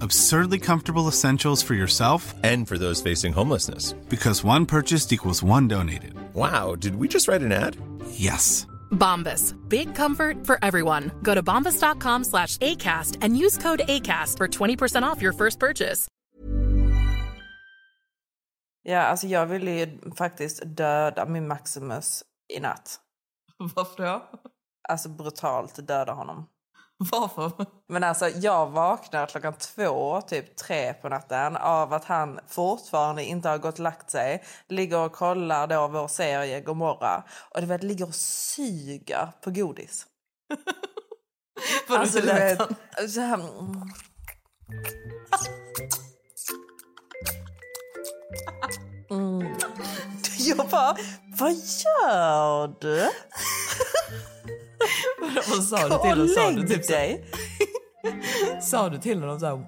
[0.00, 3.94] Absurdly comfortable essentials for yourself And for those facing homelessness.
[4.08, 6.12] because one purchased equals one donated.
[6.34, 7.76] Wow, did we just write an ad?
[8.10, 8.66] Yes.
[8.90, 9.54] Bombas.
[9.68, 11.10] Big comfort for everyone.
[11.22, 16.08] Go to bombas.com slash ACAST and use code ACAST for 20% off your first purchase.
[18.88, 22.22] Ja, alltså jag ville ju faktiskt döda min Maximus
[22.56, 23.00] i natt.
[23.74, 24.22] Varför då?
[24.88, 26.46] Alltså brutalt döda honom.
[27.10, 27.66] Varför?
[27.88, 33.48] Men alltså jag vaknar klockan två, typ tre på natten av att han fortfarande inte
[33.48, 34.44] har gått och lagt sig.
[34.68, 37.22] Ligger och kollar då vår serie Gomorra
[37.54, 40.06] och du vet ligger och suger på godis.
[41.88, 42.58] Alltså du vet,
[43.10, 43.34] så här...
[43.34, 43.90] mm.
[49.10, 49.54] Mm.
[50.38, 50.96] Jag bara,
[51.38, 53.10] vad gör du?
[55.48, 56.28] Vad sa du till och honom?
[56.28, 57.24] Sa du, typ dig.
[58.62, 59.62] sa du till honom så här,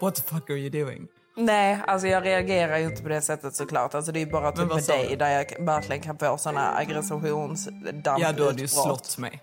[0.00, 1.06] what the fuck are you doing?
[1.36, 3.94] Nej, alltså jag reagerar ju inte på det sättet såklart.
[3.94, 5.16] Alltså det är bara typ med dig du?
[5.16, 8.20] där jag verkligen kan få såna aggressionsdamputbrott.
[8.20, 9.40] Ja, du hade ju slått mig.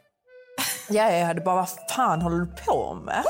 [0.90, 3.24] Ja, jag hade bara, vad fan håller du på med?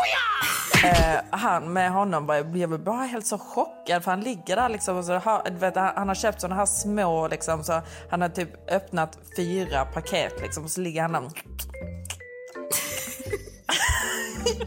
[0.85, 4.69] Eh, han med honom bara, jag blev bara helt så chockad för han ligger där
[4.69, 8.29] liksom och så du vet, han, har köpt såna här små liksom så han har
[8.29, 11.21] typ öppnat fyra paket liksom och så ligger han där.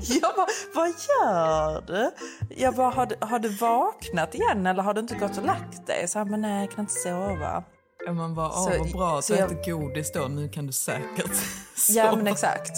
[0.01, 2.11] Jag bara, vad gör du?
[2.57, 5.87] Jag bara, har du, har du vaknat igen eller har du inte gått och lagt
[5.87, 6.09] dig?
[6.09, 7.65] Så han bara, nej jag kan inte sova.
[8.07, 10.67] Ja, Man bara, åh Så- vad bra, så så jag- äter godis då, nu kan
[10.67, 11.27] du säkert
[11.89, 12.17] Ja sova.
[12.17, 12.73] men exakt.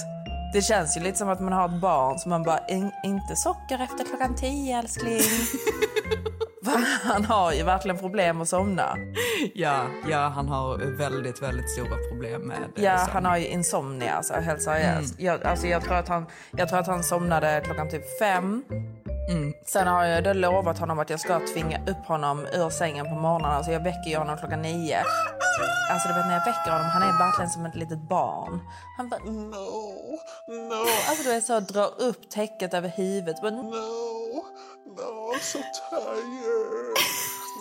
[0.53, 3.37] Det känns ju lite som att man har ett barn som man bara, "In, inte
[3.37, 5.21] socker efter klockan tio älskling.
[7.03, 8.97] Han har ju verkligen problem att somna.
[9.55, 12.83] Ja, ja, han har väldigt, väldigt stora problem med det.
[12.83, 13.11] Ja, sömn.
[13.13, 15.15] han har ju insomnia, alltså, helt seriöst.
[15.19, 18.65] Jag, alltså, jag, tror att han, jag tror att han somnade klockan typ fem.
[19.67, 23.15] Sen har jag då lovat honom att jag ska tvinga upp honom ur sängen på
[23.15, 23.51] morgonen.
[23.51, 24.99] Alltså jag väcker honom klockan nio.
[25.91, 28.61] Alltså du vet när jag väcker honom, han är verkligen som ett litet barn.
[28.97, 30.19] Han bara no,
[30.49, 30.87] no.
[31.09, 33.41] Alltså du vet så drar upp täcket över huvudet.
[33.43, 33.75] Bara, no,
[34.97, 35.59] No, I'm so
[35.91, 36.97] tired.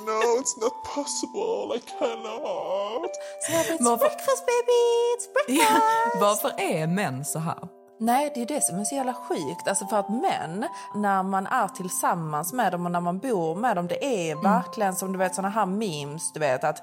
[0.06, 1.76] No, it's not possible.
[1.78, 3.12] I cannot.
[3.42, 4.82] så jag bara, it's Varför- breakfast baby,
[5.14, 5.72] it's breakfast.
[5.72, 7.58] Ja, varför är män så här?
[8.04, 9.68] Nej, det är det som är så jävla sjukt.
[9.68, 13.76] Alltså för att män, när man är tillsammans med dem och när man bor med
[13.76, 14.44] dem, det är Mm.
[14.44, 16.78] verkligen som du vet såna här memes, du vet att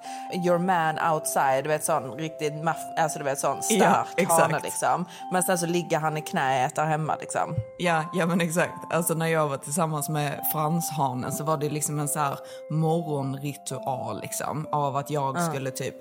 [0.47, 4.43] your man outside, du vet sån riktigt maff, alltså du vet sån stark Ja, exakt.
[4.43, 5.05] hane liksom.
[5.33, 7.55] Men sen så ligger han i knät där hemma liksom.
[7.79, 8.93] Ja, ja men exakt.
[8.93, 12.39] Alltså när jag var tillsammans med franshanen så var det liksom en så här
[12.71, 14.67] morgonritual liksom.
[14.73, 15.95] Av att jag skulle typ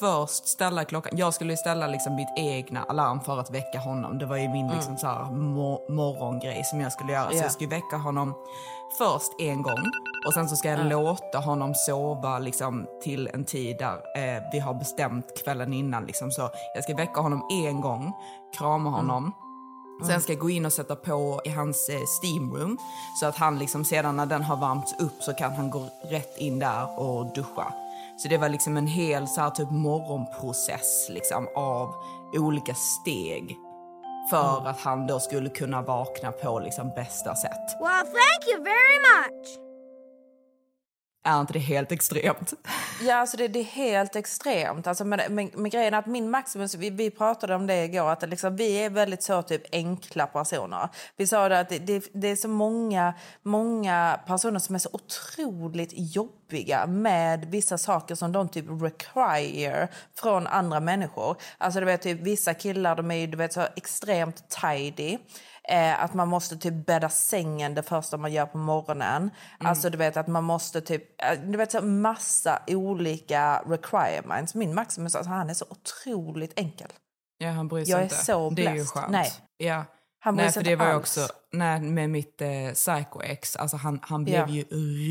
[0.00, 1.12] först ställa klockan.
[1.18, 4.18] Jag skulle ställa liksom mitt egna alarm för att väcka honom.
[4.18, 7.30] Det var ju min liksom så här mo- morgongrej som jag skulle göra.
[7.30, 7.42] Så Ja.
[7.42, 8.34] jag skulle väcka honom
[8.98, 9.78] först en gång
[10.26, 14.58] och sen så ska jag låta honom sova liksom till en tid där eh, vi
[14.58, 16.04] har bestämt kvällen innan.
[16.04, 16.30] Liksom.
[16.30, 18.12] Så jag ska väcka honom en gång,
[18.58, 19.32] krama honom.
[20.06, 22.78] Sen ska jag gå in och sätta på i hans eh, steamroom
[23.20, 26.38] så att han liksom sedan när den har värmts upp så kan han gå rätt
[26.38, 27.72] in där och duscha.
[28.18, 31.94] Så det var liksom en hel så här, typ morgonprocess liksom, av
[32.34, 33.56] olika steg
[34.30, 37.76] för att han då skulle kunna vakna på liksom, bästa sätt.
[37.80, 39.69] Well, thank you very much.
[41.22, 42.52] Är inte det helt extremt?
[43.02, 44.86] Ja, alltså det, det är helt extremt.
[44.86, 48.10] Alltså, men, men, men grejen är att min Maximus, vi, vi pratade om det igår,
[48.10, 50.88] att liksom, vi är väldigt så typ enkla personer.
[51.16, 54.88] Vi sa det att det, det, det är så många, många personer som är så
[54.92, 59.88] otroligt jobbiga med vissa saker som de typ require
[60.20, 61.36] från andra människor.
[61.58, 65.18] Alltså du vet typ vissa killar, de är ju du vet så extremt tidy.
[65.68, 69.30] Eh, att man måste typ bädda sängen det första man gör på morgonen.
[69.58, 74.54] Alltså du vet att man måste typ, eh, du vet så massa olika requirements.
[74.54, 76.88] Min Maximus, alltså, han är så otroligt enkel.
[77.38, 78.14] Ja, han bryr sig Jag är inte.
[78.16, 78.88] så Det är ju blessed.
[78.94, 79.10] skönt.
[79.12, 79.30] Nej.
[79.56, 79.84] Ja.
[80.22, 80.96] Han Nej, för det var alls.
[81.18, 83.56] också nej, med mitt eh, psycho-ex.
[83.56, 84.46] Alltså han, han blev Ja.
[84.48, 84.64] ju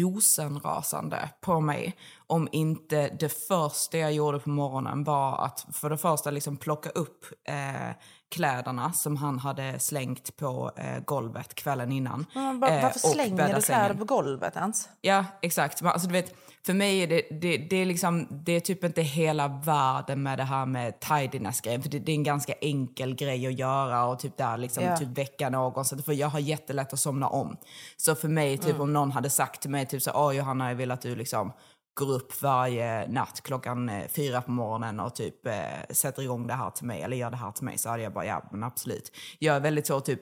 [0.04, 1.96] rosenrasande på mig
[2.28, 6.90] om inte det första jag gjorde på morgonen var att för det första liksom plocka
[6.90, 7.96] upp eh,
[8.30, 12.26] kläderna som han hade slängt på eh, golvet kvällen innan.
[12.34, 14.90] Men bara, eh, varför och slänger du kläder på golvet ens?
[15.02, 15.82] Ja, exakt.
[15.82, 16.36] Men alltså, du vet,
[16.66, 20.38] för mig är det, det, det, är liksom, det är typ inte hela världen med
[20.40, 21.82] det här med tidiness-grejen.
[21.82, 24.98] För det, det är en ganska enkel grej att göra och typ där liksom Ja.
[24.98, 25.86] typ väcka någon.
[25.86, 27.58] Så för jag har jättelätt att somna om.
[27.98, 30.76] Så för mig, typ om någon hade sagt till mig typ så åh Johanna jag
[30.76, 31.54] vill att du liksom
[32.00, 35.54] går upp varje natt klockan eh, fyra på morgonen och typ eh,
[35.90, 38.14] sätter igång det här till mig eller gör det här till mig så hade jag
[38.14, 39.12] bara ja men absolut.
[39.40, 40.22] Jag är väldigt så typ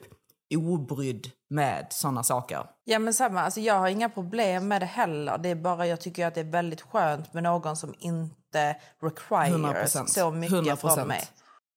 [0.56, 2.66] obrydd med sådana saker.
[2.84, 5.38] Ja men samma, alltså jag har inga problem med det heller.
[5.38, 9.96] Det är bara jag tycker att det är väldigt skönt med någon som inte requires
[9.96, 10.06] 100%.
[10.06, 10.76] så mycket 100%.
[10.76, 11.22] från mig.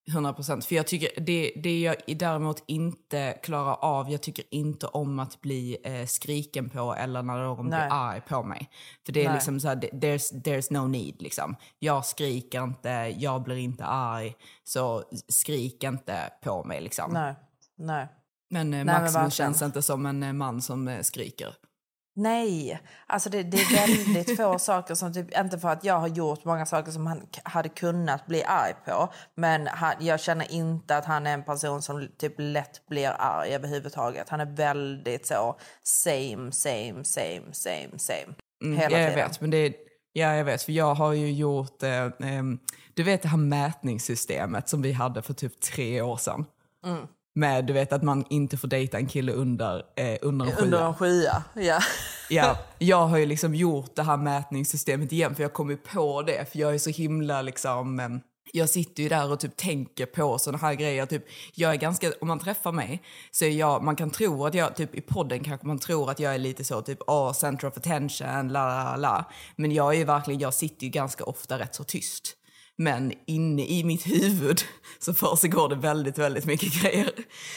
[0.07, 0.65] 100 procent.
[0.65, 5.41] För jag tycker det, det jag däremot inte klarar av, jag tycker inte om att
[5.41, 7.79] bli eh, skriken på eller när någon Nej.
[7.79, 8.69] blir arg på mig.
[9.05, 9.33] För det är Nej.
[9.33, 11.55] liksom så här, there's, there's no need liksom.
[11.79, 17.11] Jag skriker inte, jag blir inte arg, så skrik inte på mig liksom.
[17.13, 17.35] Nej,
[17.77, 18.07] nej.
[18.49, 21.55] Men eh, Maximus känns inte som en eh, man som eh, skriker.
[22.13, 26.07] Nej, alltså det, det är väldigt få saker som typ, inte för att jag har
[26.07, 30.97] gjort många saker som han hade kunnat bli arg på, men han, jag känner inte
[30.97, 34.29] att han är en person som typ lätt blir arg överhuvudtaget.
[34.29, 38.35] Han är väldigt så same, same, same, same, same.
[38.63, 39.29] Mm, Hela ja, jag tiden.
[39.29, 39.73] vet, men det är,
[40.13, 42.59] ja, jag vet, för jag har ju gjort, eh, ehm,
[42.93, 46.45] du vet det här mätningssystemet som vi hade för typ tre år sedan.
[46.85, 47.07] Mm.
[47.33, 50.65] Med du vet att man inte får dejta en kille under, eh, under en sjua.
[50.65, 51.79] Under en skya, ja.
[52.29, 56.21] Ja, jag har ju liksom gjort det här mätningssystemet igen för jag kom ju på
[56.21, 58.21] det för jag är så himla liksom em,
[58.53, 61.05] jag sitter ju där och typ tänker på såna här grejer.
[61.05, 61.25] Typ,
[61.55, 63.01] jag är ganska, om man träffar mig
[63.31, 66.19] så är jag, man kan tro att jag, typ i podden kanske man tror att
[66.19, 69.31] jag är lite så typ, åh, center of attention, la la la.
[69.55, 72.37] Men jag är ju verkligen, jag sitter ju ganska ofta rätt så tyst.
[72.83, 74.61] Men inne i mitt huvud
[74.99, 77.11] så försiggår det väldigt, väldigt mycket grejer.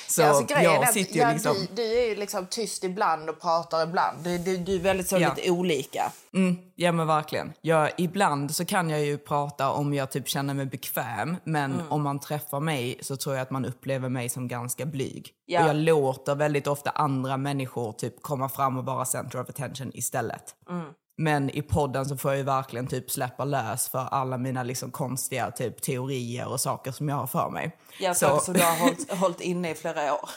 [0.08, 1.56] Så Ja, alltså, grejen jag sitter ju ja, liksom...
[1.74, 4.24] du, du är ju liksom tyst ibland och pratar ibland.
[4.24, 5.34] Du, du, du är väldigt så Ja.
[5.36, 6.12] lite olika.
[6.34, 7.52] Mm, ja men verkligen.
[7.60, 11.92] Jag, ibland så kan jag ju prata om jag typ känner mig bekväm, men Mm.
[11.92, 15.30] om man träffar mig så tror jag att man upplever mig som ganska blyg.
[15.46, 15.62] Ja.
[15.62, 19.90] Och jag låter väldigt ofta andra människor typ komma fram och vara center of attention
[19.94, 20.54] istället.
[20.70, 20.86] Mm.
[21.16, 24.90] Men i podden så får jag ju verkligen typ släppa lös för alla mina liksom
[24.90, 27.76] konstiga typ teorier och saker som jag har för mig.
[28.00, 30.30] Jag Så- som du har hållit, hållit inne i flera år.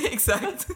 [0.12, 0.66] Exakt.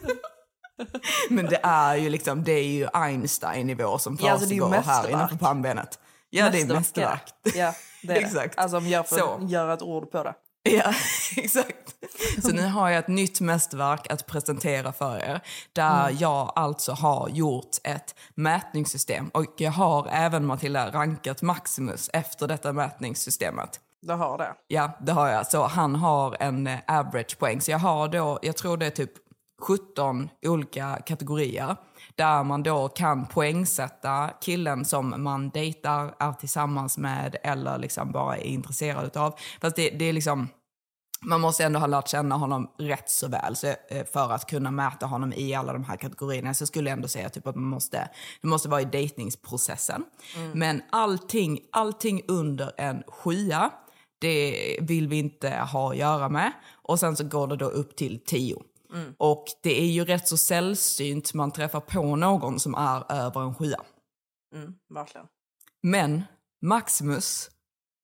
[1.31, 4.83] Men det är ju liksom, det är ju Einstein-nivå som Ja, alltså det är försiggår
[4.83, 5.99] här innanför pannbenet.
[6.31, 7.23] Ja, det är mästerverk.
[7.43, 8.15] Ja, det är det.
[8.27, 8.59] Exakt.
[8.59, 9.39] Alltså om jag får Så.
[9.49, 10.35] göra ett ord på det.
[10.71, 10.95] Ja,
[11.37, 11.95] exakt.
[12.43, 15.41] Så nu har jag ett nytt mästerverk att presentera för er.
[15.73, 16.17] Där Mm.
[16.19, 19.29] jag alltså har gjort ett mätningssystem.
[19.29, 23.81] Och jag har även, Matilda, rankat Maximus efter detta mätningssystemet.
[24.03, 24.55] Du har det.
[24.69, 25.47] Ja, det har jag.
[25.47, 27.61] Så han har en eh, average poäng.
[27.61, 29.11] Så jag har då, jag tror det är typ
[29.65, 31.77] 17 olika kategorier.
[32.15, 38.37] Där man då kan poängsätta killen som man dejtar, är tillsammans med eller liksom bara
[38.37, 39.35] är intresserad utav.
[39.61, 40.49] Fast det, det är liksom,
[41.23, 44.71] man måste ändå ha lärt känna honom rätt så väl så, eh, för att kunna
[44.71, 46.55] mäta honom i alla de här kategorierna.
[46.55, 48.09] Så jag skulle ändå säga typ att man måste,
[48.41, 50.05] det måste vara i dejtningsprocessen.
[50.53, 53.71] Men allting, allting under en sjua,
[54.19, 56.53] det vill vi inte ha att göra med.
[56.73, 58.63] Och sen så går det då upp till tio.
[59.19, 63.55] Och det är ju rätt så sällsynt man träffar på någon som är över en
[63.55, 63.81] sjua.
[64.55, 65.27] Mm, verkligen.
[65.83, 66.23] Men
[66.63, 67.51] Maximus,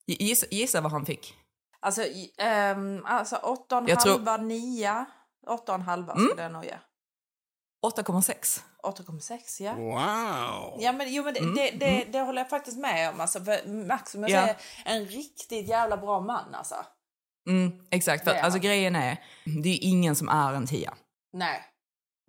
[0.07, 1.35] gissa, gissa vad han fick?
[1.81, 2.03] Alltså,
[2.39, 5.07] ehm, alltså åtta och en Jag tror- halva, nia.
[5.47, 6.27] Åtta och en halva Mm.
[6.27, 6.79] skulle jag nog ge.
[7.87, 8.63] 8,6.
[8.83, 9.75] 8,6 ja.
[9.75, 10.77] Wow.
[10.83, 13.21] Ja men, jo, men det, det, det, det håller jag faktiskt med om.
[13.21, 14.47] Alltså, för Maximus Mm.
[14.49, 14.55] Ja.
[14.85, 16.75] är en riktigt jävla bra man alltså.
[17.49, 19.17] Mm, exakt, för alltså grejen är,
[19.63, 20.95] det är ingen som är en tia.
[21.33, 21.61] Nej,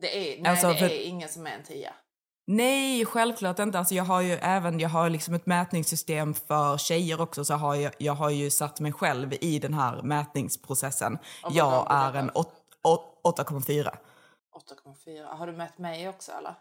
[0.02, 1.94] det är, nej, Alltså, det för- är ingen som är en tia.
[2.48, 3.80] Nej, självklart inte.
[3.80, 7.76] Alltså jag har ju även, jag har liksom ett mätningssystem för tjejer också, så har
[7.76, 11.18] jag, jag har ju satt mig själv i den här mätningsprocessen.
[11.44, 13.98] vad Jag är en åt- åt- 8,4.
[14.56, 15.26] 8,4.
[15.38, 16.56] Har du mätt mig också eller?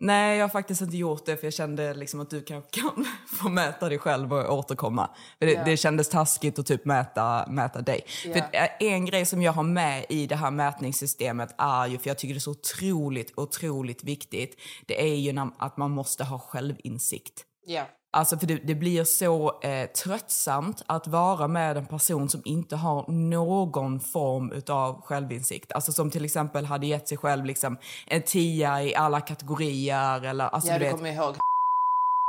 [0.00, 3.06] Nej, jag har faktiskt inte gjort det för jag kände liksom att du kanske kan
[3.26, 5.10] få mäta dig själv och återkomma.
[5.38, 5.64] För det, Ja.
[5.64, 8.00] det kändes taskigt att typ mäta, mäta dig.
[8.24, 8.32] Ja.
[8.32, 12.10] För eh, en grej som jag har med i det här mätningssystemet är ju, för
[12.10, 16.38] jag tycker det är så otroligt, otroligt viktigt, det är ju att man måste ha
[16.38, 17.44] självinsikt.
[17.66, 17.88] Ja.
[18.14, 22.76] Alltså för det, det blir så eh, tröttsamt att vara med en person som inte
[22.76, 25.72] har någon form utav självinsikt.
[25.72, 30.44] Alltså som till exempel hade gett sig själv liksom en tia i alla kategorier eller
[30.44, 30.94] alltså Ja, du du vet.
[30.96, 31.36] kommer ihåg.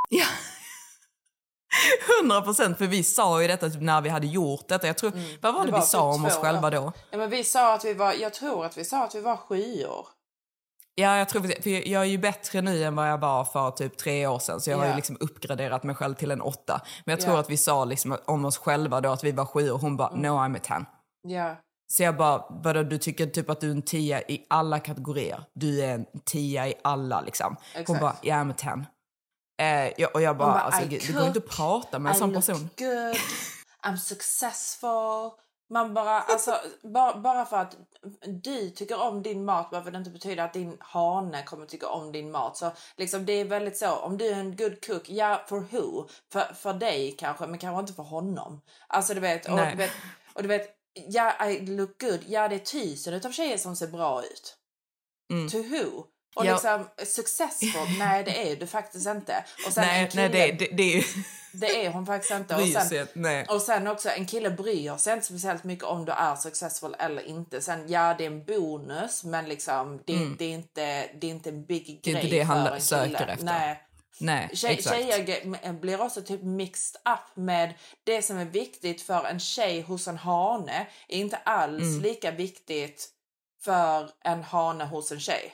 [0.10, 0.26] Ja.
[2.22, 4.88] 100 procent, för vi sa ju detta typ när vi hade gjort detta.
[4.88, 5.12] Jag tror,
[5.42, 5.72] vad var det, Mm.
[5.74, 6.92] var vi sa typ om oss själva då?
[7.12, 9.38] Ja, men vi sa att vi var, jag tror att vi sa att vi var
[9.38, 10.08] sjuor.
[10.98, 13.98] Ja, jag tror för jag är ju bättre nu än vad jag var för typ
[13.98, 14.62] tre år sedan.
[14.62, 16.82] Så jag har ju liksom uppgraderat mig själv till en åtta.
[17.06, 17.40] Men jag tror Ja.
[17.40, 20.16] att vi sa liksom om oss själva då att vi var sju och hon bara
[20.16, 20.86] no I'm a ten.
[21.28, 21.56] Ja.
[21.88, 25.44] Så jag bara, vadå du tycker typ att du är en tia i alla kategorier?
[25.54, 27.56] Du är en tia i alla liksom.
[27.74, 28.02] Hon Exakt.
[28.02, 28.86] bara, yeah I'm a ten.
[29.62, 32.10] Eh, ja, och jag bara, bara, alltså, I det går inte att cook, prata med
[32.10, 32.70] en I sån person.
[32.78, 33.18] good,
[33.84, 35.32] I'm successful.
[35.70, 37.78] Man bara, alltså, bara, bara för att
[38.28, 42.12] du tycker om din mat behöver det inte betyda att din hane kommer tycka om
[42.12, 42.58] din mat.
[42.58, 46.08] Så liksom, det är väldigt så, om du är en good cook, ja, for who?
[46.32, 48.62] För, för dig kanske, men kanske inte för honom.
[48.88, 49.72] Alltså du vet, och Nej.
[49.72, 49.92] du vet,
[50.34, 53.88] och du vet ja, I look good, ja det är tusen utav tjejer som ser
[53.88, 54.58] bra ut.
[55.52, 56.06] To who?
[56.36, 56.58] Och Mm.
[56.64, 56.78] Ja.
[56.78, 59.44] liksom successful, nej det är du faktiskt inte.
[59.68, 61.06] Och sen en Nej, kille, nej det, det, det är
[61.58, 62.56] det är hon faktiskt inte.
[62.56, 66.36] Och sen, och sen också, en kille bryr sig inte speciellt mycket om du är
[66.36, 67.62] successful eller inte.
[67.62, 71.50] Sen ja, det är en bonus, men liksom det, det, är, inte, det är inte
[71.50, 72.00] en big Mm.
[72.04, 73.46] Det är grej inte det han söker efter.
[73.46, 73.82] Nej.
[74.20, 77.74] Nej, Tjej, tjejer ge- blir också typ mixed up med
[78.04, 82.02] det som är viktigt för en tjej hos en hane är inte alls Mm.
[82.02, 83.10] lika viktigt
[83.64, 85.54] för en hane hos en tjej.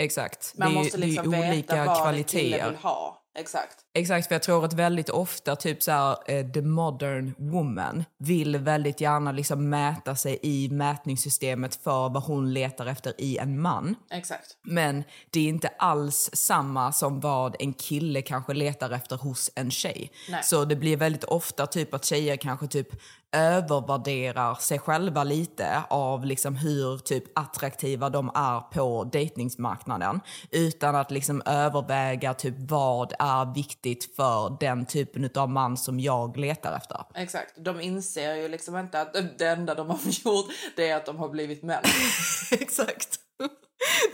[0.00, 0.52] Exakt.
[0.56, 2.70] Man det är, måste liksom det är ju veta olika vad en kille kvaliteter.
[2.70, 3.16] vill ha.
[3.38, 3.76] Exakt.
[3.94, 8.56] Exakt, för jag tror att väldigt ofta typ så här, eh, the modern woman vill
[8.56, 13.94] väldigt gärna liksom mäta sig i mätningssystemet för vad hon letar efter i en man.
[14.10, 14.56] Exakt.
[14.62, 19.70] Men det är inte alls samma som vad en kille kanske letar efter hos en
[19.70, 20.12] tjej.
[20.30, 20.42] Nej.
[20.44, 22.88] Så det blir väldigt ofta typ att tjejer kanske typ
[23.32, 30.20] övervärderar sig själva lite av liksom hur typ attraktiva de är på dejtningsmarknaden
[30.50, 36.36] utan att liksom överväga typ vad är viktigt för den typen av man som jag
[36.36, 37.04] letar efter.
[37.14, 37.64] Exakt.
[37.64, 40.46] De inser ju liksom inte att det enda de har gjort
[40.76, 41.82] det är att de har blivit män.
[42.52, 43.16] Exakt.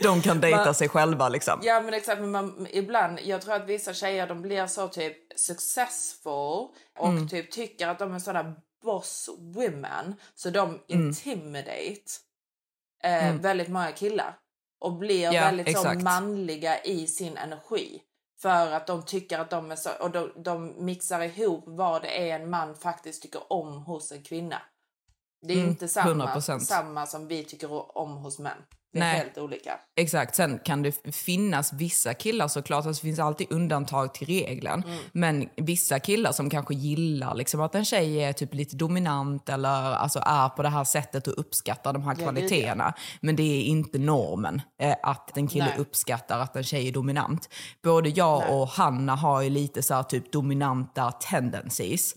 [0.01, 1.59] De kan dejta Men- sig själva liksom.
[1.63, 5.17] Ja men exakt, men man, ibland, jag tror att vissa tjejer de blir så typ
[5.39, 6.67] successful
[6.99, 7.27] och Mm.
[7.27, 10.81] typ tycker att de är sådana boss women så de Mm.
[10.87, 12.11] intimidate
[13.03, 14.39] eh, väldigt många killar
[14.79, 18.01] och blir Ja, väldigt så manliga i sin energi.
[18.41, 22.29] För att de tycker att de är så, och de, de mixar ihop vad det
[22.29, 24.61] är en man faktiskt tycker om hos en kvinna.
[25.41, 26.59] Det är Mm, inte samma, 100%.
[26.59, 28.57] samma som vi tycker om hos män.
[28.93, 29.17] Det är Nej.
[29.17, 29.71] helt olika.
[29.95, 34.83] Exakt, sen kan det finnas vissa killar såklart, alltså det finns alltid undantag till regeln.
[35.11, 39.93] Men vissa killar som kanske gillar liksom att en tjej är typ lite dominant eller
[39.93, 42.23] alltså är på det här sättet och uppskattar de här ja.
[42.23, 42.93] kvaliteterna.
[43.21, 45.77] Men det är inte normen eh, att en kille Nej.
[45.77, 47.49] uppskattar att en tjej är dominant.
[47.83, 52.15] Både jag och Hanna har ju lite så här typ dominanta tendencies.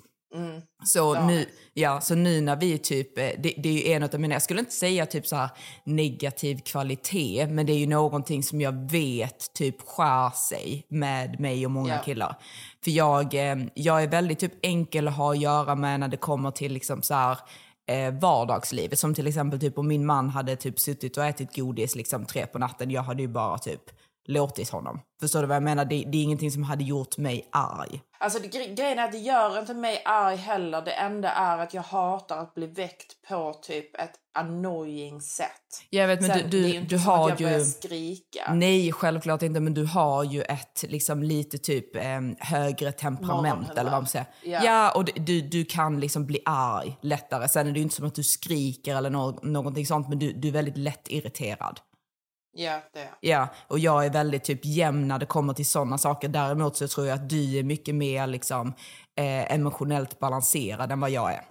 [0.84, 4.34] Så, nu, ja, så nu när vi typ, eh, det, det är en av mina,
[4.34, 5.48] jag skulle inte säga typ så
[5.84, 11.64] negativ kvalitet, men det är ju någonting som jag vet typ skär sig med mig
[11.66, 12.02] och många Ja.
[12.02, 12.36] killar.
[12.84, 16.16] För jag, eh, jag är väldigt typ enkel att ha att göra med när det
[16.16, 17.38] kommer till liksom så här
[17.90, 18.98] eh, vardagslivet.
[18.98, 22.46] Som till exempel typ om min man hade typ suttit och ätit godis liksom tre
[22.46, 23.82] på natten, jag hade ju bara typ
[24.28, 25.00] låtit honom.
[25.20, 25.84] Förstår du vad jag menar?
[25.84, 28.00] Det, det är ingenting som hade gjort mig arg.
[28.22, 30.82] Alltså det, gre- grejen är att det gör inte mig arg heller.
[30.82, 35.46] Det enda är att jag hatar att bli väckt på typ ett annoying sätt.
[35.90, 37.64] Jag vet, men Sen, du, du, du som att har jag ju...
[37.64, 38.52] skrika.
[38.54, 42.02] Nej, självklart inte, men du har ju ett liksom lite typ eh,
[42.38, 44.26] högre temperament eller vad man säger.
[44.42, 44.60] Ja.
[44.64, 47.48] Ja, och du, du kan liksom bli arg lättare.
[47.48, 50.32] Sen är det ju inte som att du skriker eller nå- någonting sånt, men du,
[50.32, 51.80] du är väldigt lätt irriterad.
[52.52, 55.98] Ja, det är Ja, och jag är väldigt typ jämn när det kommer till sådana
[55.98, 56.28] saker.
[56.28, 58.68] Däremot så tror jag att du är mycket mer liksom
[59.18, 61.44] eh, emotionellt balanserad än vad jag är.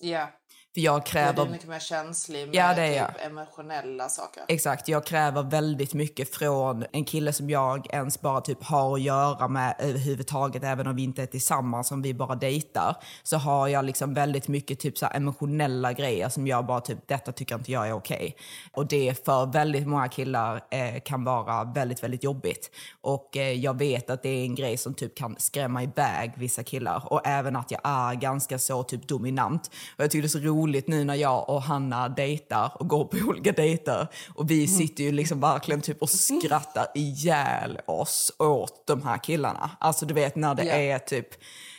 [0.00, 0.28] Ja.
[0.74, 4.08] För jag Ja, du kräver är mycket mer känslig med Ja, det är typ emotionella
[4.08, 4.42] saker.
[4.48, 9.02] Exakt, jag kräver väldigt mycket från en kille som jag ens bara typ har att
[9.02, 12.96] göra med överhuvudtaget, även om vi inte är tillsammans, om vi bara dejtar.
[13.22, 17.32] Så har jag liksom väldigt mycket typ så emotionella grejer som jag bara typ, detta
[17.32, 18.36] tycker inte jag är okej.
[18.72, 22.70] Och det för väldigt många killar eh, kan vara väldigt, väldigt jobbigt.
[23.00, 26.62] Och eh, jag vet att det är en grej som typ kan skrämma iväg vissa
[26.62, 27.12] killar.
[27.12, 29.70] Och även att jag är ganska så typ dominant.
[29.96, 32.88] Och jag tycker det är så roligt roligt nu när jag och Hanna dejtar och
[32.88, 34.06] går på olika dejter.
[34.34, 39.70] Och vi sitter ju liksom verkligen typ och skrattar ihjäl oss åt de här killarna.
[39.80, 40.72] Alltså du vet när det Ja.
[40.74, 41.26] är typ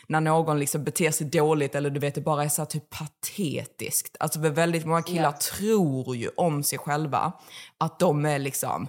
[0.08, 4.16] när någon liksom beter sig dåligt eller du vet det bara är så typ patetiskt.
[4.20, 5.32] Alltså väldigt många killar Ja.
[5.56, 7.32] tror ju om sig själva
[7.78, 8.88] att de är liksom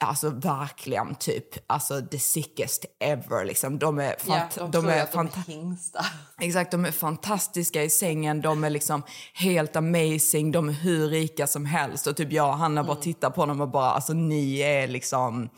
[0.00, 3.78] Alltså verkligen typ, alltså the sickest ever liksom.
[3.78, 6.06] De är, Ja, fant- de, de de är fanta- hingstar.
[6.40, 9.02] Exakt, de är fantastiska i sängen, de är liksom
[9.34, 12.06] helt amazing, de är hur rika som helst.
[12.06, 15.48] Och typ jag och Hanna bara tittar på dem och bara, alltså ni är liksom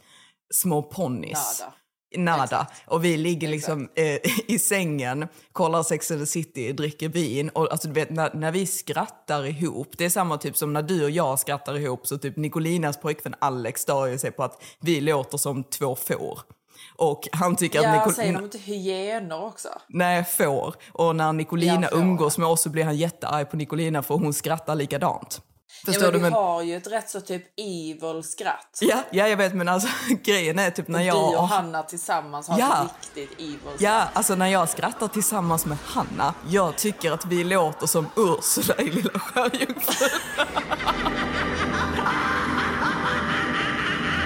[0.55, 1.63] små ponnys.
[2.17, 2.37] Nada.
[2.39, 2.67] Nada.
[2.87, 4.19] Och vi ligger liksom eh,
[4.51, 7.49] i sängen, kollar Sex and the City, dricker vin.
[7.49, 10.83] Och alltså, du vet, när, när vi skrattar ihop, det är samma typ som när
[10.83, 12.07] du och jag skrattar ihop.
[12.07, 16.39] Så typ Nicolinas pojkvän Alex stör ju sig på att vi låter som två får.
[16.97, 19.69] Och han tycker Ja, att Nicol- säger de inte hyener också?
[19.89, 20.75] Nej, får.
[20.93, 21.97] Och när Nicolina Ja, får.
[21.99, 25.43] umgås med oss så blir han jättearg på Nicolina för hon skrattar likadant.
[25.85, 26.19] Förstår ja, du?
[26.19, 28.79] men vi Men, har ju ett rätt så typ evil skratt.
[28.81, 29.89] ja, ja, jag vet, men alltså
[30.25, 31.35] grejen är typ när Du jag...
[31.35, 32.85] och Hanna tillsammans har Ja.
[32.85, 33.81] ett riktigt evil skratt.
[33.81, 38.75] Ja, alltså när jag skrattar tillsammans med Hanna, jag tycker att vi låter som Ursula
[38.79, 40.09] i Lilla Sjöjungfrun.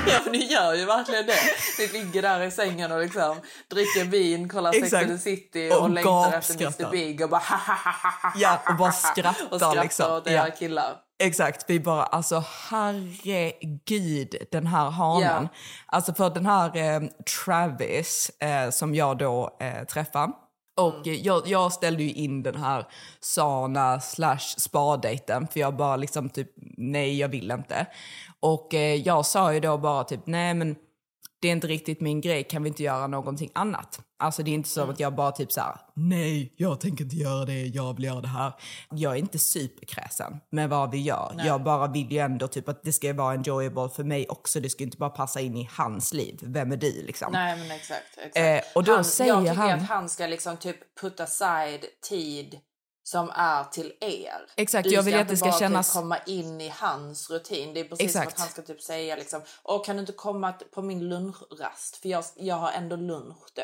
[0.07, 1.39] Ja, men ni gör ju verkligen det.
[1.79, 3.37] Ni ligger där i sängen och liksom
[3.71, 5.03] dricker vin, kollar Sex Exakt.
[5.11, 6.65] and the City och, Och längtar efter.
[6.65, 10.13] Mr Big och bara ha, ha, ha, ha, Ja, och bara och skrattar skrattar liksom.
[10.13, 10.55] åt era Ja.
[10.59, 10.97] killar.
[11.19, 15.43] Exakt, vi bara alltså herregud den här hanen.
[15.43, 15.49] Ja.
[15.87, 17.09] Alltså för den här eh,
[17.45, 20.33] Travis eh, som jag då eh, träffade.
[20.77, 22.87] Och eh, jag, jag ställde ju in den här
[23.21, 27.87] Sana slash spa-dejten för jag bara liksom typ nej jag vill inte.
[28.41, 30.77] Och eh, jag sa ju då bara typ nej men
[31.41, 34.01] det är inte riktigt min grej, kan vi inte göra någonting annat?
[34.25, 34.93] Alltså det är inte så Mm.
[34.93, 38.21] att jag bara typ så här, nej, jag tänker inte göra det, jag vill göra
[38.21, 38.53] det här.
[38.91, 41.35] Jag är inte superkräsen med vad vi gör.
[41.45, 44.61] Jag bara vill ju ändå typ att det ska vara enjoyable för mig också.
[44.61, 46.39] Det ska inte bara passa in i hans liv.
[46.43, 47.33] Vem är du liksom?
[47.33, 48.19] Nej men exakt.
[48.19, 48.37] exakt.
[48.67, 51.85] Eh, och då han, säger jag tycker han- att han ska liksom typ put aside
[52.09, 52.59] tid
[53.07, 54.41] som är till er.
[54.57, 57.31] Exakt, du jag vill ska att det ska bara kännas- Typ komma in i hans
[57.31, 57.75] rutin.
[57.75, 58.35] Det är precis som Exakt.
[58.37, 61.97] att han ska typ säga liksom, Åh, kan du inte komma på min lunchrast?
[61.97, 63.63] För jag, jag har ändå lunch då.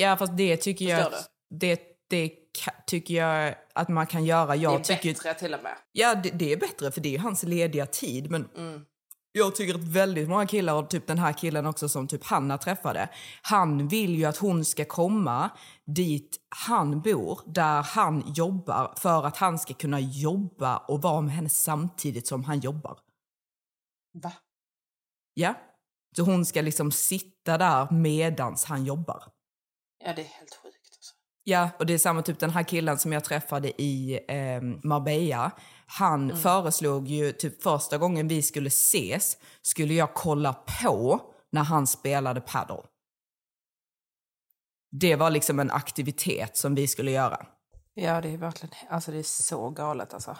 [0.00, 2.26] Ja, fast det tycker jag, Förstår att- det, det
[2.64, 4.56] ka- tycker jag att man kan göra.
[4.56, 5.76] Jag det är tycker, bättre till och med.
[5.92, 8.30] Ja, det, det är bättre för det är hans lediga tid.
[8.30, 8.84] Men Mm.
[9.32, 12.58] jag tycker att väldigt många killar, och typ den här killen också som typ Hanna
[12.58, 13.08] träffade,
[13.42, 15.50] han vill ju att hon ska komma
[15.86, 21.34] dit han bor, där han jobbar, för att han ska kunna jobba och vara med
[21.34, 22.98] henne samtidigt som han jobbar.
[24.22, 24.32] Va?
[25.34, 25.54] Ja?
[26.16, 29.22] Så hon ska liksom sitta där medans han jobbar.
[30.08, 30.96] Ja det är helt sjukt.
[30.96, 31.14] Alltså.
[31.44, 35.50] Ja, och det är samma typ den här killen som jag träffade i eh, Marbella.
[35.86, 41.20] Han föreslog ju typ första gången vi skulle ses skulle jag kolla på
[41.52, 42.82] när han spelade paddle.
[44.90, 47.46] Det var liksom en aktivitet som vi skulle göra.
[47.94, 50.36] Ja det är verkligen, alltså det är så galet alltså.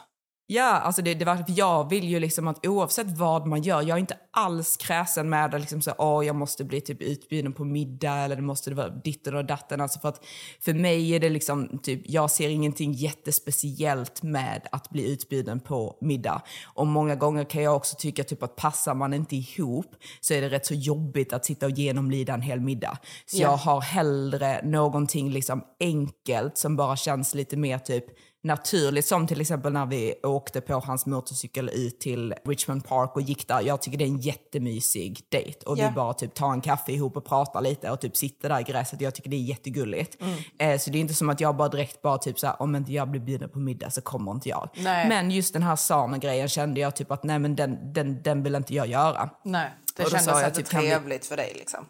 [0.51, 3.91] Ja, alltså det, det var, jag vill ju liksom att oavsett vad man gör, jag
[3.97, 7.65] är inte alls kräsen med att liksom så, åh, jag måste bli typ utbjuden på
[7.65, 9.81] middag eller det måste vara ditten och datten.
[9.81, 10.25] Alltså för att
[10.61, 15.99] för mig är det liksom, typ, jag ser ingenting jättespeciellt med att bli utbjuden på
[16.01, 16.43] middag.
[16.75, 20.41] Och många gånger kan jag också tycka typ att passar man inte ihop så är
[20.41, 22.99] det rätt så jobbigt att sitta och genomlida en hel middag.
[23.27, 23.43] Så Ja.
[23.43, 28.05] jag har hellre någonting liksom enkelt som bara känns lite mer typ
[28.49, 29.07] naturligt.
[29.07, 33.49] Som till exempel när vi åkte på hans motorcykel ut till Richmond Park och gick
[33.49, 33.61] där.
[33.61, 35.59] Jag tycker det är en jättemysig dejt.
[35.67, 35.89] Och Ja.
[35.89, 38.63] vi bara typ tar en kaffe ihop och pratar lite och typ sitter där i
[38.63, 39.01] gräset.
[39.01, 40.23] Jag tycker det är jättegulligt.
[40.23, 40.39] Mm.
[40.59, 42.93] Eh, så det är inte som att jag bara direkt bara typ såhär, om inte
[42.93, 44.69] jag blir bjuden på middag så kommer inte jag.
[44.77, 45.09] Nej.
[45.09, 48.55] Men just den här Sana-grejen kände jag typ att nej men den, den, den vill
[48.55, 49.31] inte jag göra.
[49.45, 51.85] Nej, det Och kändes inte typ, vi- trevligt för dig liksom.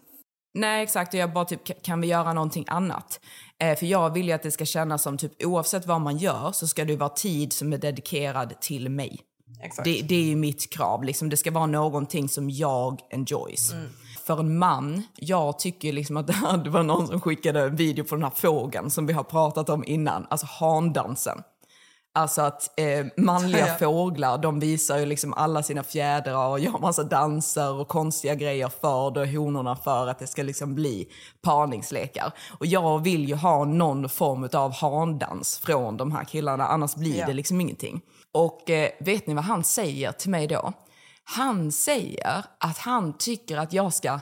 [0.59, 1.15] Nej, exakt.
[1.15, 3.21] Och jag bara typ, "Ka- kan vi göra någonting annat?
[3.61, 6.53] Eh, för jag vill ju att det ska kännas som typ oavsett vad man gör
[6.53, 9.21] så ska det vara tid som är dedikerad till mig.
[9.85, 11.05] Det, det är ju mitt krav.
[11.05, 13.73] Liksom, det ska vara någonting som jag enjoys.
[14.27, 16.27] För en man, jag tycker liksom att
[16.65, 19.69] det var någon som skickade en video på den här fågeln som vi har pratat
[19.69, 21.43] om innan, alltså handansen.
[22.19, 23.75] Alltså att eh, manliga Ja.
[23.75, 28.69] fåglar, de visar ju liksom alla sina fjädrar och gör massa danser och konstiga grejer
[28.69, 31.09] för då honorna för att det ska liksom bli
[31.43, 32.33] parningslekar.
[32.59, 37.19] Och jag vill ju ha någon form av handans från de här killarna, annars blir
[37.19, 37.27] Ja.
[37.27, 38.01] det liksom ingenting.
[38.33, 40.73] Och eh, vet ni vad han säger till mig då?
[41.25, 44.21] Han säger att han tycker att jag ska,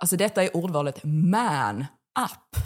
[0.00, 1.80] alltså detta är ordvalet, man
[2.20, 2.64] up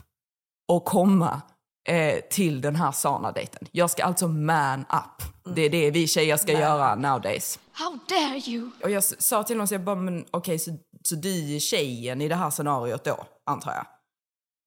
[0.68, 1.40] och komma
[1.84, 3.68] eh, till den här Sana-dejten.
[3.72, 5.22] Jag ska alltså man up.
[5.54, 7.58] Det är det vi tjejer ska göra nowadays.
[7.72, 8.70] How dare you?
[8.82, 12.20] Och jag sa till honom, så jag bara, men okej, så, så du är tjejen
[12.20, 13.86] i det här scenariot då, antar jag?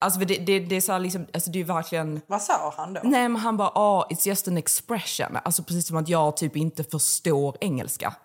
[0.06, 2.22] Alltså det, det, det är så liksom, alltså det är verkligen...
[2.28, 3.02] Vad sa han då?
[3.04, 5.38] Nej men han bara, ah, it's just an expression.
[5.44, 8.16] Alltså precis som att jag typ inte förstår engelska.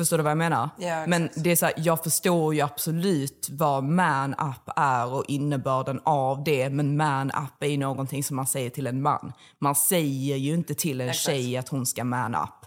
[0.00, 0.70] Förstår du vad jag menar?
[0.78, 5.24] Ja, men det är så här, jag förstår ju absolut vad man up är och
[5.28, 6.70] innebörden av det.
[6.70, 9.32] Men man up är någonting som man säger till en man.
[9.58, 11.26] Man säger ju inte till en Exakt.
[11.26, 12.66] tjej att hon ska man up.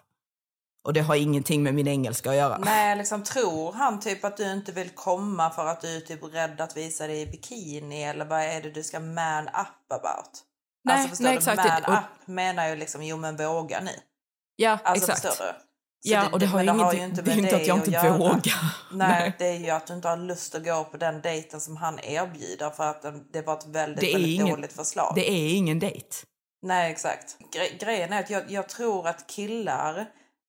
[0.85, 2.57] Och det har ingenting med min engelska att göra.
[2.57, 6.23] Nej, liksom tror han typ att du inte vill komma för att du är typ
[6.33, 10.29] rädd att visa dig i bikini eller vad är det du ska man up about?
[10.83, 11.37] Nej, alltså förstår nej, du?
[11.37, 11.87] exakt.
[11.87, 13.91] Man Och- up menar ju liksom, jo men våga nu.
[14.55, 15.27] Ja, Alltså exakt.
[15.27, 15.72] förstår du?
[16.05, 18.75] Ja, och det har men ju ingenting- det är inte att jag inte vågar.
[18.91, 19.35] Nej, Nej.
[19.39, 21.99] det är ju att du inte har lust att gå på den dejten som han
[22.03, 25.11] erbjuder för att det var ett väldigt, Det väldigt ingen- dåligt förslag.
[25.15, 26.07] Det är ingen dejt.
[26.61, 27.37] Nej, exakt.
[27.55, 30.05] Gre- grejen är att jag, jag tror att killar,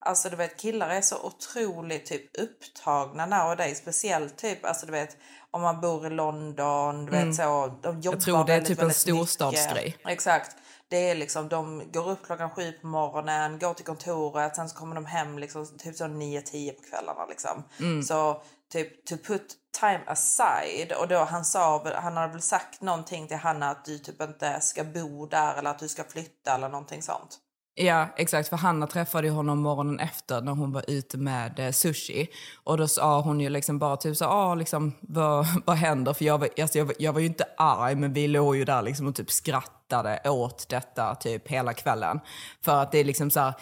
[0.07, 3.79] alltså du vet killar är så otroligt typ upptagna nowadays.
[3.79, 5.17] Speciellt typ, alltså du vet
[5.51, 7.79] om man bor i London, du vet så.
[7.83, 8.21] De jobbar Mm.
[8.21, 9.97] tror det är väldigt, typ en storstadsgrej.
[10.09, 10.57] Exakt.
[10.91, 14.77] Det är liksom, de går upp klockan sju på morgonen, går till kontoret, sen så
[14.77, 17.65] kommer de hem liksom typ så 9-10 på kvällarna liksom.
[17.81, 18.03] Mm.
[18.03, 18.43] Så
[18.73, 23.37] typ to put time aside och då han sa, han hade väl sagt någonting till
[23.37, 27.03] Hanna att du typ inte ska bo där eller att du ska flytta eller någonting
[27.03, 27.41] sånt.
[27.77, 28.49] Ja, exakt.
[28.49, 32.29] För Hanna träffade ju honom morgonen efter när hon var ute med eh, sushi.
[32.65, 36.13] Och då sa hon ju liksom bara typ så ah, liksom, vad, vad händer?
[36.13, 38.65] För jag var, alltså jag, var, jag var ju inte arg, men vi låg ju
[38.65, 39.84] där liksom och typ skrattade
[40.25, 42.21] åt detta typ hela kvällen.
[42.65, 43.55] För att det är liksom så här,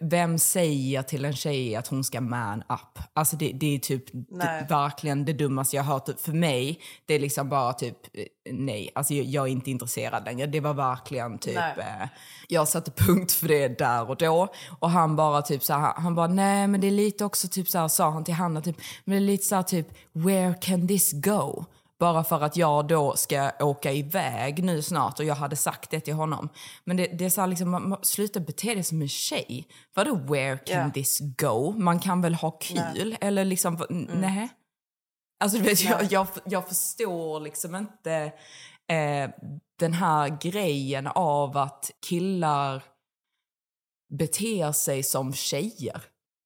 [0.00, 3.04] vem säger till en tjej att hon ska man up?
[3.12, 6.08] Alltså det, det är typ det, verkligen det dummaste jag hört.
[6.20, 8.90] För mig, det är liksom bara typ eh, nej.
[8.94, 10.46] Alltså jag, jag är inte intresserad längre.
[10.46, 12.08] Det var verkligen typ, eh,
[12.48, 14.48] jag satte punkt för det där och då.
[14.80, 17.68] Och han bara typ så här, han bara nej men det är lite också typ
[17.68, 20.54] så här, sa han till Hanna typ, men det är lite så här typ, where
[20.54, 21.64] can this go?
[22.00, 26.00] Bara för att jag då ska åka iväg nu snart och jag hade sagt det
[26.00, 26.48] till honom.
[26.84, 29.66] Men det, det är så här liksom, man, man, sluta bete dig som en tjej.
[29.94, 30.90] Vadå where can Ja.
[30.94, 31.72] this go?
[31.78, 33.16] Man kan väl ha kul?
[33.20, 34.20] Eller liksom, Mm.
[34.20, 34.48] nej.
[35.44, 38.12] Alltså du vet, jag, jag, jag förstår liksom inte
[38.92, 39.30] eh,
[39.78, 42.82] den här grejen av att killar
[44.18, 46.02] beter sig som tjejer.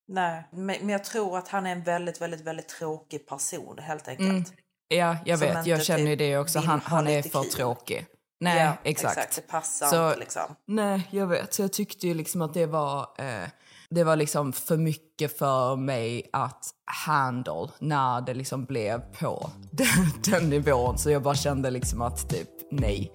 [0.09, 4.09] Nej, men, men jag tror att han är en väldigt, väldigt, väldigt tråkig person helt
[4.09, 4.53] enkelt.
[4.89, 5.67] Ja, jag Som vet.
[5.67, 6.59] Jag känner ju typ det också.
[6.59, 8.07] Han, ha han är för tråkig.
[8.41, 9.37] Nej, Ja, exakt.
[9.37, 10.43] Det passar Så- inte liksom.
[10.67, 11.55] Nej, jag vet.
[11.55, 13.49] Så jag tyckte ju liksom att det var, eh,
[13.91, 16.65] det var liksom för mycket för mig att
[17.07, 19.89] handle när det liksom blev på den,
[20.33, 20.99] den nivån.
[20.99, 23.13] Så jag bara kände liksom att typ nej.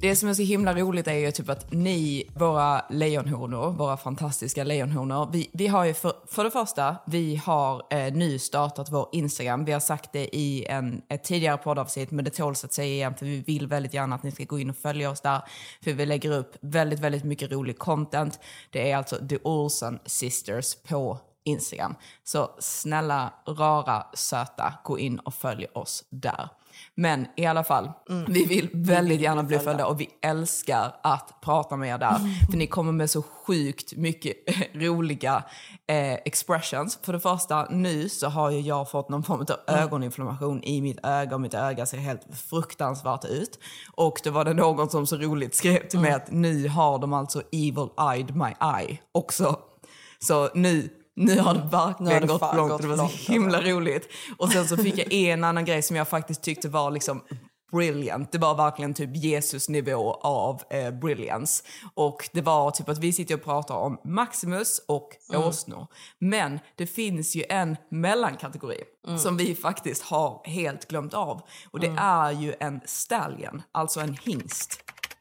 [0.00, 4.64] Det som är så himla roligt är ju typ att ni, våra lejonhonor, våra fantastiska
[4.64, 9.08] lejonhonor, vi, vi har ju för, för det första, vi har eh, nu startat vår
[9.12, 9.64] Instagram.
[9.64, 13.14] Vi har sagt det i en, ett tidigare poddavsnitt, men det tåls att säga igen
[13.14, 15.42] för vi vill väldigt gärna att ni ska gå in och följa oss där.
[15.84, 18.40] För vi lägger upp väldigt, väldigt mycket rolig content.
[18.70, 21.94] Det är alltså The Olsen Sisters på Instagram.
[22.24, 26.48] Så snälla, rara, söta, gå in och följ oss där.
[26.94, 27.90] Men i alla fall,
[28.28, 32.46] vi vill väldigt gärna bli följda och vi älskar att prata med er där.
[32.50, 34.34] För ni kommer med så sjukt mycket
[34.74, 35.44] roliga
[35.86, 36.98] eh, expressions.
[37.02, 41.34] För det första, nu så har jag fått någon form av ögoninflammation i mitt öga
[41.34, 43.58] och mitt öga ser helt fruktansvärt ut.
[43.94, 47.12] Och då var det någon som så roligt skrev till mig att nu har de
[47.12, 49.58] alltså evil eyed my eye också.
[50.18, 52.70] Så nu, nu har det verkligen gått fan långt.
[52.70, 53.32] gått det var så alltså.
[53.32, 54.08] himla roligt.
[54.38, 57.22] Och sen så fick jag en annan grej som jag faktiskt tyckte var liksom
[57.72, 58.32] brilliant.
[58.32, 61.64] Det var verkligen typ Jesus nivå av eh, brilliance.
[61.94, 65.42] Och det var typ att vi sitter och pratar om Maximus och Mm.
[65.48, 65.86] åsnor.
[66.18, 69.18] Men det finns ju en mellankategori Mm.
[69.18, 71.42] som vi faktiskt har helt glömt av.
[71.70, 71.98] Och det Mm.
[72.04, 74.80] är ju en stallion, alltså en hingst.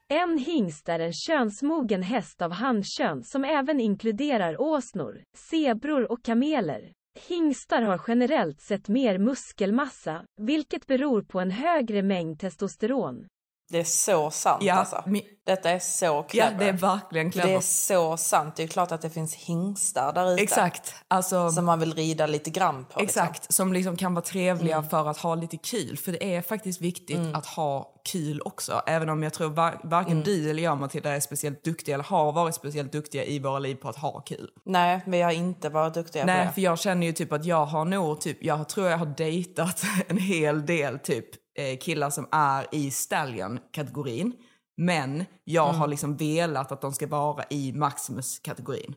[0.09, 6.91] En hingst är en könsmogen häst av hankön som även inkluderar åsnor, zebror och kameler.
[7.27, 13.27] Hingstar har generellt sett mer muskelmassa, vilket beror på en högre mängd testosteron.
[13.69, 15.03] Det är så sant Ja, alltså.
[15.45, 16.59] Detta är så Ja, clever.
[16.59, 17.61] det är verkligen För Det är clever.
[17.61, 18.55] så sant.
[18.55, 20.43] Det är klart att det finns hingstar där ute.
[20.43, 20.95] Exakt.
[21.07, 22.99] Alltså, Som man vill rida lite grann på.
[22.99, 24.89] Exakt, som liksom kan vara trevliga Mm.
[24.89, 25.97] för att ha lite kul.
[25.97, 28.81] För det är faktiskt viktigt att ha kul också.
[28.87, 30.23] Även om jag tror var, varken Mm.
[30.23, 33.75] du eller jag Matilda är speciellt duktiga eller har varit speciellt duktiga i våra liv
[33.75, 34.37] på att ha kul.
[34.41, 34.61] Liksom.
[34.65, 36.51] Nej, vi har inte varit duktiga på Nej, det.
[36.51, 39.81] för jag känner ju typ att jag har nog typ, jag tror jag har dejtat
[40.07, 41.25] en hel del typ
[41.57, 44.33] eh, killar som är i stallion-kategorin.
[44.77, 45.79] Men jag Mm.
[45.81, 48.95] har liksom velat att de ska vara i Maximus-kategorin.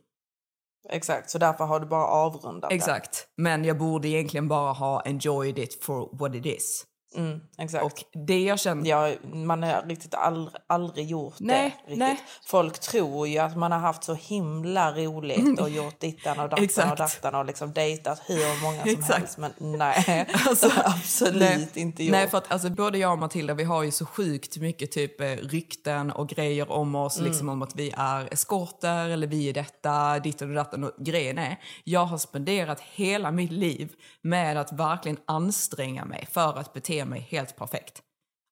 [0.89, 3.27] Exakt, så därför har du bara avrundat Exakt.
[3.37, 6.87] Men jag borde egentligen bara ha enjoyed it for what it is.
[7.17, 7.85] Mm, exakt.
[7.85, 8.91] Och det jag känner...
[8.91, 11.67] Ja, man har riktigt aldrig, aldrig gjort Nej, det.
[11.83, 11.99] Riktigt.
[11.99, 12.21] nej.
[12.47, 16.65] Folk tror ju att man har haft så himla roligt och gjort dittan och dattan
[16.65, 16.91] Exakt.
[16.91, 19.19] och dattan och liksom dejtat hur många som Exakt.
[19.19, 19.39] helst.
[19.39, 22.13] Men nej, Alltså, absolut nej, inte gjort.
[22.13, 25.21] Nej, för att alltså, både jag och Matilda vi har ju så sjukt mycket typ
[25.21, 27.17] eh, rykten och grejer om oss.
[27.19, 27.29] Mm.
[27.29, 30.85] Liksom om att vi är eskorter eller vi är detta, ditten och datten.
[30.85, 33.93] Och grejen är, jag har spenderat hela mitt liv
[34.23, 38.03] med att verkligen anstränga mig för att bete mig helt perfekt.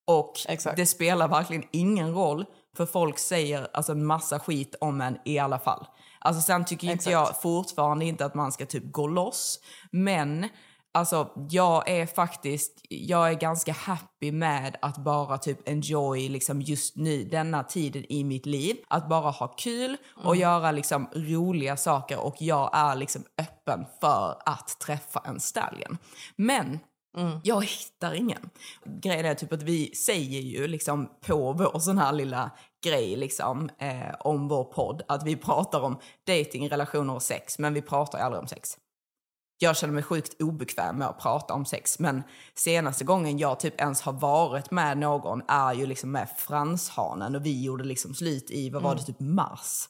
[0.07, 0.77] Och Exakt.
[0.77, 2.45] det spelar verkligen ingen roll
[2.77, 5.87] för folk säger alltså en massa skit om en i alla fall.
[6.19, 9.61] Alltså sen tycker inte jag fortfarande inte att man ska typ gå loss.
[9.93, 10.49] Men
[10.95, 16.97] alltså jag är faktiskt, jag är ganska happy med att bara typ enjoy liksom just
[16.97, 18.77] nu, denna tiden i mitt liv.
[18.89, 20.41] Att bara ha kul och Mm.
[20.41, 25.99] göra liksom roliga saker och jag är liksom öppen för att träffa en stallion.
[26.37, 26.79] Men
[27.19, 27.41] Mm.
[27.45, 28.51] jag hittar ingen.
[28.85, 32.51] Grejen är typ att vi säger ju liksom på vår sån här lilla
[32.85, 37.75] grej liksom eh, om vår podd att vi pratar om dating, relationer och sex, men
[37.75, 38.79] vi pratar ju aldrig om sex.
[39.61, 42.23] Jag känner mig sjukt obekväm med att prata om sex, men
[42.55, 47.47] senaste gången jag typ ens har varit med någon är ju liksom med franshanen och
[47.47, 49.89] vi gjorde liksom slut i, vad var det, typ mars.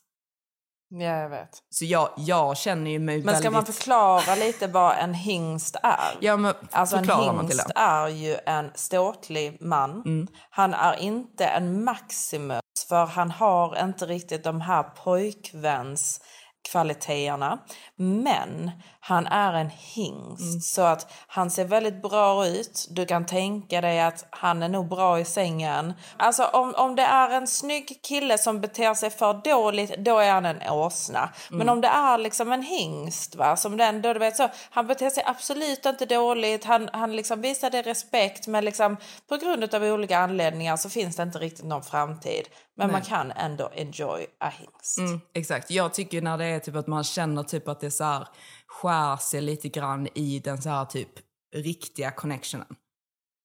[0.90, 1.51] Ja, jag vet.
[1.70, 3.42] Så jag, jag känner ju mig Men väldigt...
[3.42, 6.16] ska man förklara lite vad en hingst är?
[6.20, 9.90] Ja, men Alltså en hingst är ju en ståtlig man.
[9.90, 10.27] Mm.
[10.51, 16.20] Han är inte en Maximus för han har inte riktigt de här pojkväns
[16.72, 17.59] kvaliteterna.
[17.96, 20.61] Men han är en hingst Mm.
[20.61, 22.87] så att han ser väldigt bra ut.
[22.90, 25.94] Du kan tänka dig att han är nog bra i sängen.
[26.16, 30.31] Alltså om, om det är en snygg kille som beter sig för dåligt, då är
[30.33, 31.28] han en åsna.
[31.50, 31.72] Men Mm.
[31.72, 35.11] om det är liksom en hingst, va, som den, då du vet så, han beter
[35.11, 36.64] sig absolut inte dåligt.
[36.64, 38.96] Han, han liksom visar det respekt, men liksom
[39.28, 42.48] på grund av olika anledningar så finns det inte riktigt någon framtid.
[42.78, 44.98] Men man kan ändå enjoy a hingst.
[44.98, 45.70] Mm, exakt.
[45.70, 48.28] Jag tycker när det är typ att man känner typ att det så här
[48.66, 51.08] skär sig lite grann i den så här typ
[51.54, 52.76] riktiga connectionen.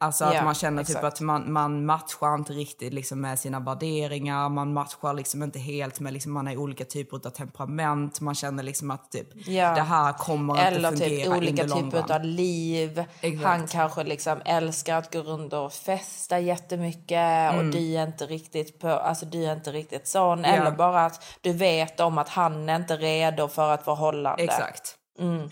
[0.04, 1.14] Alltså att man känner typ exakt.
[1.14, 6.00] att man, man matchar inte riktigt liksom med sina värderingar, man matchar liksom inte helt
[6.00, 9.76] med, liksom, man har olika typer av temperament, man känner liksom att typ Ja.
[9.76, 13.04] det här kommer Eller inte fungera typ in olika the long typer av liv.
[13.22, 13.46] Exakt.
[13.46, 18.80] Han kanske liksom älskar att gå runt och festa jättemycket och du är inte riktigt
[18.80, 20.46] på, alltså du är inte riktigt sån.
[20.46, 24.44] Eller bara att du vet om att han är inte redo för ett förhållande.
[24.44, 24.98] Exakt.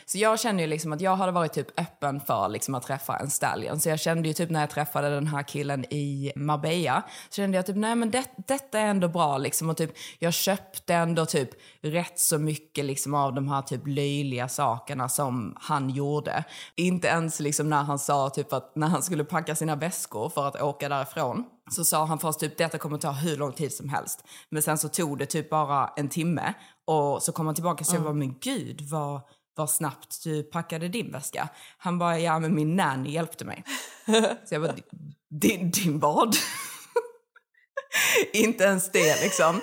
[0.06, 3.18] Så jag känner ju liksom att jag hade varit typ öppen för liksom att träffa
[3.18, 3.80] en stallion.
[3.80, 7.58] Så jag kände ju typ när jag träffade den här killen i Marbella, så kände
[7.58, 9.70] jag typ nej men det, detta är ändå bra liksom.
[9.70, 11.50] Och typ jag köpte ändå typ
[11.82, 16.44] rätt så mycket liksom av de här typ löjliga sakerna som han gjorde.
[16.76, 20.48] Inte ens liksom när han sa typ att när han skulle packa sina väskor för
[20.48, 23.90] att åka därifrån så sa han först typ detta kommer ta hur lång tid som
[23.90, 24.24] helst.
[24.50, 26.54] Men sen så tog det typ bara en timme
[26.88, 29.22] och så kom han tillbaka så jag bara men gud vad,
[29.62, 31.50] vad snabbt du packade din väska.
[31.78, 33.64] Han bara ja men min nanny hjälpte mig.
[34.46, 34.76] Så jag bara
[35.30, 36.36] din, din vad?
[38.34, 39.62] Inte ens det liksom.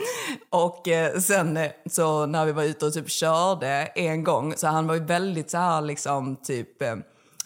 [0.51, 4.67] Och eh, sen eh, så när vi var ute och typ körde en gång så
[4.67, 6.97] han var ju väldigt så här liksom typ eh,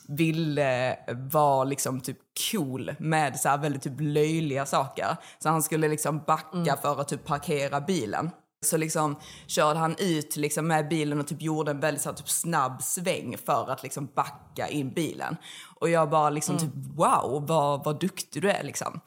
[0.09, 0.99] ville
[1.33, 2.19] vara liksom typ
[2.53, 5.17] cool med så här väldigt typ löjliga saker.
[5.39, 8.31] Så han skulle liksom backa för att typ parkera bilen.
[8.63, 12.29] Så liksom körde han ut liksom med bilen och typ gjorde en väldigt så typ
[12.29, 15.37] snabb sväng för att liksom backa in bilen.
[15.79, 19.01] Och jag bara liksom typ wow vad, vad duktig du är liksom.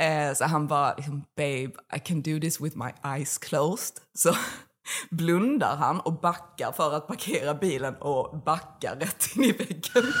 [0.00, 3.96] Eh, så han bara liksom, babe I can do this with my eyes closed.
[4.14, 4.34] Så
[5.10, 10.12] blundar han och backar för att parkera bilen och backar rätt in i väggen.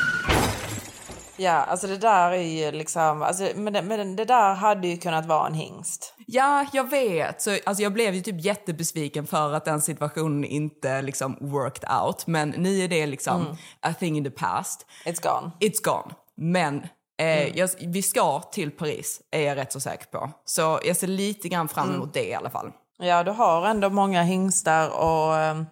[1.40, 4.96] Ja, alltså det där är ju liksom, alltså, men, det, men det där hade ju
[4.96, 6.14] kunnat vara en hingst.
[6.26, 7.42] Ja, jag vet.
[7.42, 12.26] Så, alltså, jag blev ju typ jättebesviken för att den situationen inte liksom worked out.
[12.26, 14.86] Men nu är det liksom a thing in the past.
[15.04, 15.50] It's gone.
[15.60, 16.14] It's gone.
[16.36, 16.82] Men
[17.20, 20.30] Eh, jag, vi ska till Paris, är jag rätt så säker på.
[20.44, 22.72] Så jag ser lite grann fram emot det i alla fall.
[22.98, 25.66] Ja, du har ändå många hingstar och um,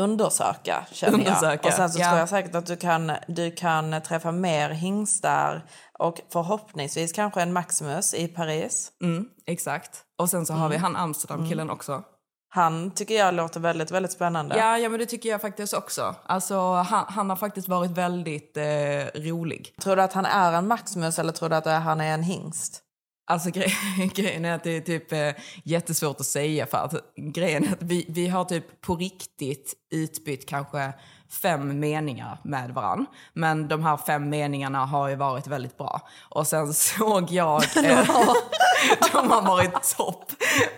[0.00, 1.66] undersöka, känner Undersöka, jag.
[1.66, 2.08] Och sen så ja.
[2.08, 5.64] tror jag säkert att du kan, du kan träffa mer hingstar
[5.98, 8.92] och förhoppningsvis kanske en Maximus i Paris.
[9.02, 10.02] Mm, exakt.
[10.18, 12.02] Och sen så har vi han Amsterdam-killen också.
[12.52, 14.58] Han tycker jag låter väldigt, väldigt spännande.
[14.58, 16.14] Ja, ja, men det tycker jag faktiskt också.
[16.26, 18.64] Alltså, han, han har faktiskt varit väldigt eh,
[19.14, 19.74] rolig.
[19.82, 22.82] Tror du att han är en Maximus eller tror du att han är en hingst?
[23.30, 25.30] Alltså gre- grejen är att det är typ eh,
[25.64, 30.48] jättesvårt att säga för att grejen är att vi, vi har typ på riktigt utbytt
[30.48, 30.92] kanske
[31.42, 33.06] fem meningar med varann.
[33.32, 36.00] Men de här fem meningarna har ju varit väldigt bra.
[36.28, 37.62] Och sen såg jag...
[37.76, 38.08] Eh,
[39.12, 40.24] de har varit topp.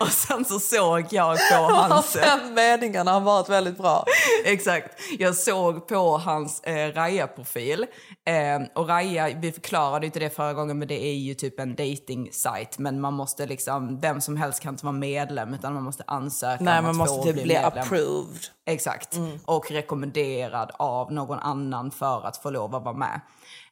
[0.01, 2.17] Och sen så såg jag på hans...
[2.17, 4.05] eh, Fem meningarna har varit väldigt bra.
[4.45, 5.01] Exakt.
[5.19, 7.87] Jag såg på hans eh, Raya-profil.
[8.27, 11.61] Eh, och Raya, vi förklarade ju inte det förra gången, men det är ju typ
[11.61, 12.31] en dating
[12.79, 16.65] Men man måste liksom, vem som helst kan inte vara medlem, utan man måste ansöka
[16.65, 18.41] Nej, om man måste typ bli bli approved.
[18.67, 19.19] Exakt.
[19.45, 19.71] Och
[20.43, 23.21] rekommenderad av någon annan för att få lov att vara med.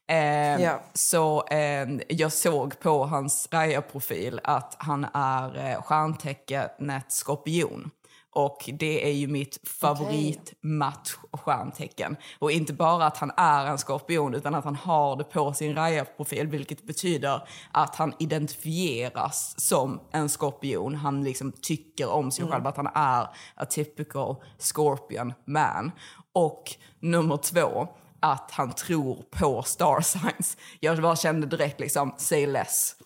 [0.09, 0.81] Eh, Ja.
[0.93, 7.91] Så eh, jag såg på hans Raya-profil att han är eh, stjärntecknet skorpion.
[8.33, 12.17] Och det är ju mitt favoritmatch-stjärntecken.
[12.39, 15.75] Och inte bara att han är en skorpion utan att han har det på sin
[15.75, 20.95] Raya-profil vilket betyder att han identifieras som en skorpion.
[20.95, 23.23] Han liksom tycker om sig själv att han är
[23.55, 25.93] a typical scorpion man.
[26.35, 26.64] Och
[27.01, 27.88] nummer två,
[28.21, 30.57] att han tror på star signs.
[30.81, 32.97] Jag bara kände direkt liksom, say less.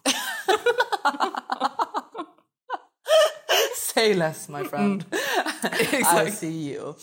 [3.94, 5.04] Say less my friend.
[5.92, 6.38] I Exakt.
[6.38, 6.94] see you.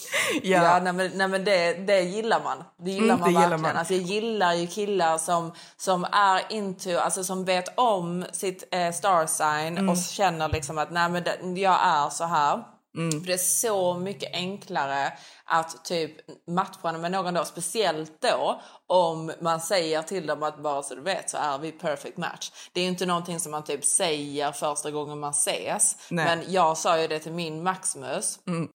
[0.44, 0.64] Ja.
[0.64, 2.64] Ja, nej, men, nej, men det, det gillar man.
[2.78, 3.62] Det gillar Mm, man det gillar verkligen.
[3.62, 3.78] man.
[3.78, 8.92] Alltså, jag gillar ju killar som, som är into, alltså som vet om sitt eh,
[8.92, 9.90] star sign Mm.
[9.90, 12.64] och känner liksom att nej men det, jag är så här.
[12.98, 13.12] Mm.
[13.12, 15.14] För det är så mycket enklare
[15.46, 16.12] att typ
[16.48, 21.02] matcha med någon då, speciellt då om man säger till dem att bara så du
[21.02, 22.52] vet så är vi perfect match.
[22.74, 25.98] Det är inte någonting som man typ säger första gången man ses.
[26.10, 26.26] Nej.
[26.26, 28.70] Men jag sa ju det till min Maximus Mm.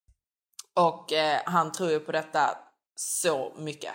[0.78, 2.50] och eh, han tror ju på detta
[2.96, 3.92] så mycket.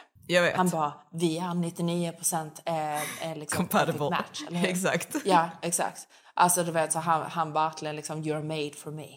[0.55, 2.95] Han bara, vi är 99 procent eh,
[3.31, 4.09] eh, liksom Compatible.
[4.09, 4.41] match.
[4.63, 5.15] Exakt.
[5.25, 6.07] Ja, exakt.
[6.33, 9.07] Alltså du vet, så han, han verkligen liksom, you're made for me.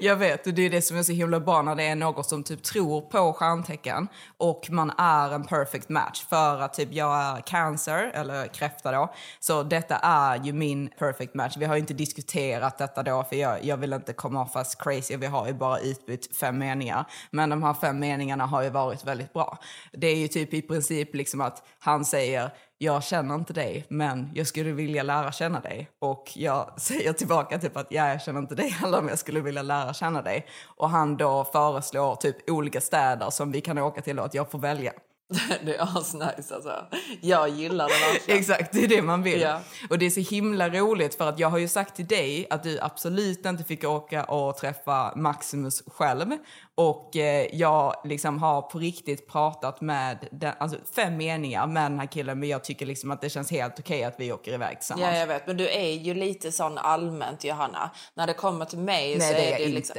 [0.00, 2.24] Jag vet, och det är det som är så himla bra när det är någon
[2.24, 7.20] som typ tror på stjärntecken och man är en perfect match för att typ jag
[7.20, 11.56] är cancer, eller kräfta då, så detta är ju min perfect match.
[11.56, 14.74] Vi har ju inte diskuterat detta då för jag, jag vill inte komma off as
[14.74, 17.04] crazy, vi har ju bara utbytt fem meningar.
[17.30, 19.58] Men de här fem meningarna har ju varit väldigt bra.
[19.92, 22.50] Det är ju typ i princip liksom att han säger
[22.82, 25.90] jag känner inte dig, men jag skulle vilja lära känna dig.
[25.98, 29.40] Och jag säger tillbaka typ att ja, jag känner inte dig heller, men jag skulle
[29.40, 30.46] vilja lära känna dig.
[30.64, 34.50] Och han då föreslår typ olika städer som vi kan åka till och att jag
[34.50, 34.92] får välja.
[35.64, 36.84] det är asnice alltså.
[37.20, 38.38] Jag gillar det verkligen.
[38.40, 39.40] Exakt, det är det man vill.
[39.40, 39.60] Ja.
[39.90, 42.62] Och det är så himla roligt för att jag har ju sagt till dig att
[42.62, 46.26] du absolut inte fick åka och träffa Maximus själv.
[46.74, 51.98] Och eh, jag liksom har på riktigt pratat med den, alltså fem meningar med den
[52.00, 54.78] här killen men jag tycker liksom att det känns helt okej att vi åker iväg
[54.78, 55.06] tillsammans.
[55.12, 55.46] Ja, jag vet.
[55.46, 57.90] Men du är ju lite sån allmänt, Johanna.
[58.14, 59.74] När det kommer till mig Nej, så det är är det inte.
[59.74, 59.96] liksom...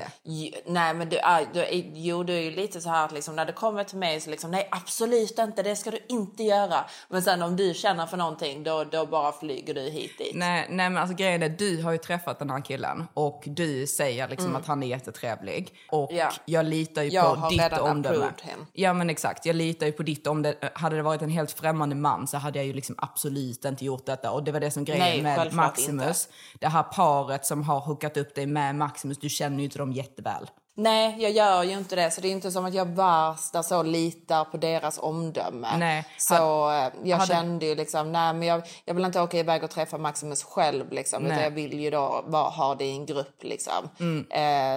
[0.74, 3.36] Nej, men du är, du är, jo, du är ju lite så här att liksom,
[3.36, 6.86] när det kommer till mig så liksom, nej, absolut inte, det ska du inte göra.
[7.10, 10.32] Men sen om du känner för någonting, då, då bara flyger du hit dit.
[10.36, 13.88] Nej, nej men alltså grejen är, du har ju träffat den här killen och du
[13.88, 14.62] säger liksom Mm.
[14.62, 15.74] att han är jättetrevlig.
[15.92, 16.32] Och Ja.
[16.46, 18.32] jag litar ju Jag på ditt omdöme.
[18.42, 18.66] him.
[18.74, 20.56] Ja men exakt, jag litar ju på ditt omdöme.
[20.74, 24.06] Hade det varit en helt främmande man så hade jag ju liksom absolut inte gjort
[24.06, 24.32] detta.
[24.32, 26.28] Och det var det som grejen Nej, med Maximus.
[26.60, 29.92] Det här paret som har hookat upp dig med Maximus, du känner ju inte dem
[29.94, 30.50] jätteväl.
[30.76, 32.12] Nej, jag gör ju inte det.
[32.12, 35.78] Så det är inte som att jag värsta så litar på deras omdöme.
[35.78, 39.40] Nej, Så eh, jag hade- kände ju liksom, nej men jag, jag vill inte åka
[39.40, 41.26] iväg och träffa Maximus själv liksom.
[41.26, 43.90] Utan jag vill ju då bara ha det i en grupp liksom.
[44.00, 44.26] Mm.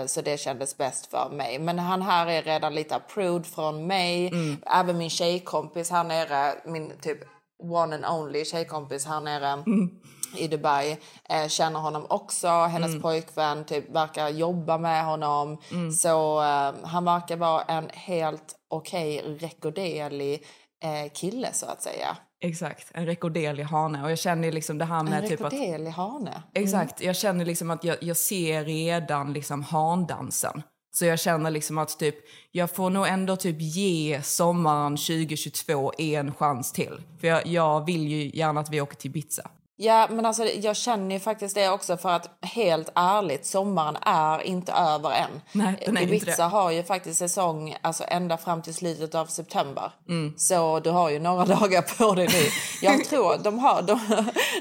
[0.02, 1.58] Eh, så det kändes bäst för mig.
[1.58, 4.28] Men han här är redan lite approved från mig.
[4.28, 4.56] Mm.
[4.66, 7.18] Även min tjejkompis här nere, min typ
[7.62, 9.90] one and only tjejkompis här nere Mm.
[10.38, 10.96] I Dubai
[11.28, 12.48] eh, känner honom också.
[12.48, 13.02] Hennes Mm.
[13.02, 15.58] pojkvän typ verkar jobba med honom.
[15.72, 15.92] Mm.
[15.92, 20.44] Så eh, han verkar vara en helt okej, rekorderlig
[20.84, 22.16] eh, kille så att säga.
[22.44, 24.04] Exakt, en rekorderlig hane.
[24.04, 25.52] Och jag känner liksom det här med En typ att...
[25.52, 26.42] rekorderlig hane.
[26.54, 31.78] Exakt, jag känner liksom att jag, jag ser redan liksom handansen Så jag känner liksom
[31.78, 32.14] att typ,
[32.52, 37.00] jag får nog ändå typ ge sommaren 2022 en chans till.
[37.20, 39.50] För jag, jag vill ju gärna att vi åker till Ibiza.
[39.78, 44.42] Ja, men alltså jag känner ju faktiskt det också för att helt ärligt, sommaren är
[44.42, 45.42] inte över än.
[45.52, 46.48] Nej, den är inte Ibiza det.
[46.48, 49.92] har ju faktiskt säsong alltså ända fram till slutet av september.
[50.08, 50.34] Mm.
[50.36, 52.48] Så du har ju några dagar på dig nu.
[52.82, 54.00] Jag tror de har, de,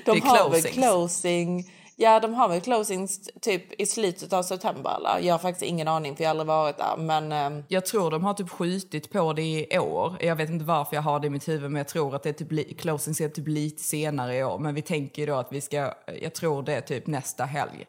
[0.05, 1.71] de har väl closing.
[1.97, 5.27] Ja, de har väl closings typ i slutet av september eller?
[5.27, 6.97] Jag har faktiskt ingen aning för jag har aldrig varit där.
[6.97, 9.41] Men ehm, Jag tror de har typ skjutit på det
[9.73, 10.15] i år.
[10.19, 12.29] Jag vet inte varför jag har det i mitt huvud men jag tror att det
[12.29, 14.59] är typ li- closing är typ lite senare i år.
[14.59, 17.85] Men vi tänker då att vi ska, jag tror det är typ nästa helg.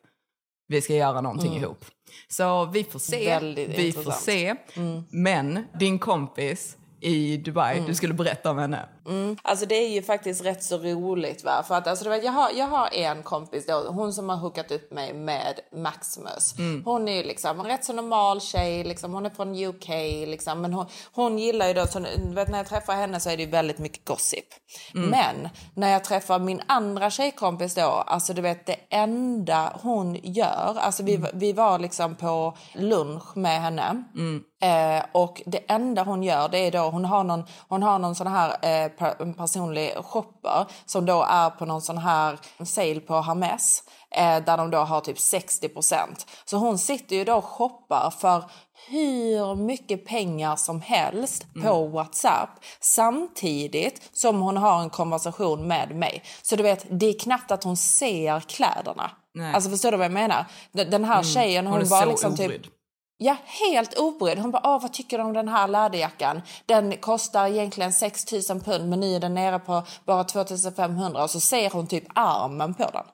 [0.69, 1.63] Vi ska göra någonting Mm.
[1.63, 1.85] ihop.
[2.29, 3.27] Så vi får se.
[3.29, 4.05] Väldigt vi intressant.
[4.05, 4.55] får se.
[4.77, 5.03] Mm.
[5.11, 8.89] Men din kompis i Dubai, du skulle berätta om henne.
[9.07, 9.37] Mm.
[9.43, 11.65] Alltså det är ju faktiskt rätt så roligt va.
[11.69, 14.37] För att alltså, du vet, jag, har, jag har en kompis då, hon som har
[14.37, 16.59] hookat upp mig med Maximus.
[16.59, 16.83] Mm.
[16.85, 19.89] Hon är ju liksom en rätt så normal tjej, liksom, hon är från UK
[20.29, 20.61] liksom.
[20.61, 22.01] Men hon, hon gillar ju då, så,
[22.35, 24.47] vet, när jag träffar henne så är det ju väldigt mycket gossip.
[24.95, 25.11] Mm.
[25.11, 30.77] Men när jag träffar min andra tjejkompis då, alltså du vet det enda hon gör,
[30.81, 34.05] alltså vi, vi var liksom på lunch med henne.
[34.15, 34.43] Mm.
[34.63, 38.15] Eh, och det enda hon gör det är då hon har någon, hon har någon
[38.15, 43.21] sån här eh, en personlig shopper som då är på någon sån här sale på
[43.21, 45.97] Hermes eh, där de då har typ 60%
[46.45, 48.45] Så hon sitter ju då och shoppar för
[48.89, 56.23] hur mycket pengar som helst på Whatsapp samtidigt som hon har en konversation med mig.
[56.43, 59.11] Så du vet, det är knappt att hon ser kläderna.
[59.35, 59.55] Nej.
[59.55, 60.45] Alltså förstår du vad jag menar?
[60.73, 61.25] Den här Mm.
[61.25, 62.63] tjejen, hon, Hon bara liksom typ...
[63.19, 64.39] Ja, helt obrydd.
[64.39, 66.43] Hon bara, Åh, vad tycker du om den här läderjackan?
[66.67, 70.45] Den kostar egentligen 6 000 pund men nu är den nere på bara 2
[70.77, 73.05] 500 och så ser hon typ armen på den.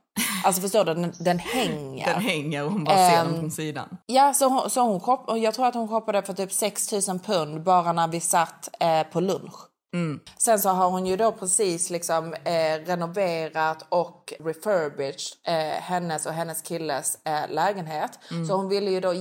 [0.44, 2.06] Alltså förstår du, den, den hänger.
[2.06, 3.98] Den hänger och hon bara ser den Ehm, från sidan.
[4.06, 7.62] Ja, så hon, så hon jag tror att hon shoppade för typ 6 000 pund
[7.62, 9.54] bara när vi satt eh, på lunch.
[9.94, 10.20] Mm.
[10.38, 16.32] Sen så har hon ju då precis liksom eh, renoverat och refurbished eh, hennes och
[16.32, 18.18] hennes killes eh, lägenhet.
[18.30, 18.46] Mm.
[18.46, 19.14] Så hon ville ju då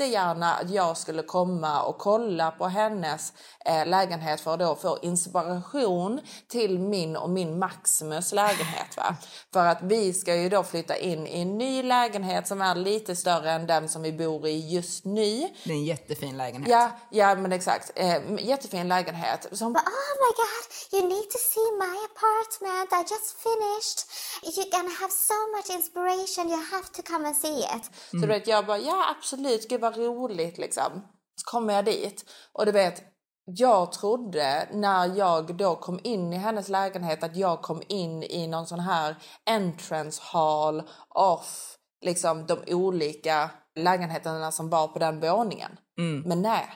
[0.00, 3.32] jättegärna att jag skulle komma och kolla på hennes
[3.64, 8.96] eh, lägenhet för att då få inspiration till min och min Maximus lägenhet.
[8.96, 9.16] Va?
[9.52, 13.16] För att vi ska ju då flytta in i en ny lägenhet som är lite
[13.16, 15.48] större än den som vi bor i just nu.
[15.64, 16.70] Det är en jättefin lägenhet.
[16.70, 17.92] Ja, ja men exakt.
[17.94, 19.46] Eh, jättefin lägenhet.
[19.52, 22.88] Så hon bara, Oh my god, you need to see my apartment.
[22.92, 23.98] I just finished.
[24.42, 26.48] You're gonna have so much inspiration.
[26.48, 27.84] You have to come and see it.
[28.10, 31.02] Så du vet, jag bara, ja absolut, gud vad roligt liksom.
[31.36, 33.02] Så kommer jag dit och du vet,
[33.44, 38.46] jag trodde när jag då kom in i hennes lägenhet att jag kom in i
[38.46, 39.16] någon sån här
[39.50, 45.78] entrance hall off liksom de olika lägenheterna som var på den våningen.
[45.98, 46.28] Mm.
[46.28, 46.68] Men nej.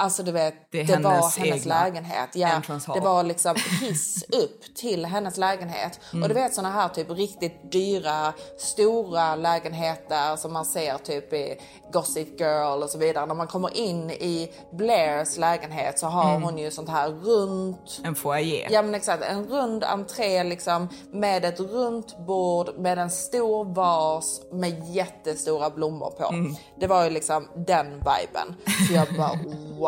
[0.00, 2.28] Alltså du vet, Det det, var hennes lägenhet.
[2.34, 2.60] Ja,
[2.94, 6.00] det var liksom hiss upp till hennes lägenhet.
[6.12, 6.22] Mm.
[6.22, 11.60] Och du vet såna här typ riktigt dyra, stora lägenheter som man ser typ i
[11.92, 13.26] Gossip Girl och så vidare.
[13.26, 16.42] När man kommer in i Blairs lägenhet så har Mm.
[16.42, 18.68] hon ju sånt här runt En foyer.
[18.70, 24.40] Ja men exakt, en rund entré liksom med ett runt bord med en stor vas
[24.52, 26.24] med jättestora blommor på.
[26.28, 26.54] Mm.
[26.80, 28.54] Det var ju liksom den viben.
[28.88, 29.32] Så jag bara
[29.78, 29.87] wow.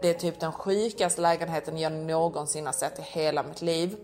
[0.00, 3.96] Det är typ den sjukaste lägenheten jag någonsin har sett i hela mitt liv.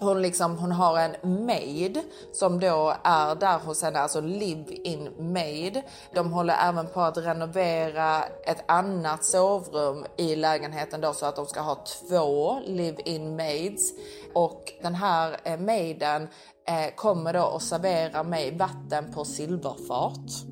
[0.00, 2.00] Hon, liksom, hon har en maid
[2.32, 5.82] som då är där hos henne, alltså live-in maid.
[6.14, 11.46] De håller även på att renovera ett annat sovrum i lägenheten då så att de
[11.46, 13.92] ska ha två live-in maids.
[14.34, 16.28] Och den här eh, maiden
[16.68, 20.44] eh, kommer då att servera mig vatten på silverfat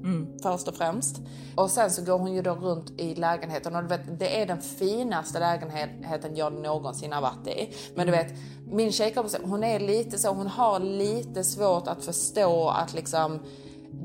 [0.43, 1.17] först och främst.
[1.55, 4.47] Och sen så går hon ju då runt i lägenheten och du vet, det är
[4.47, 7.75] den finaste lägenheten jag någonsin har varit i.
[7.95, 8.35] Men du vet,
[8.71, 13.41] min tjejkompis, hon är lite så, hon har lite svårt att förstå att liksom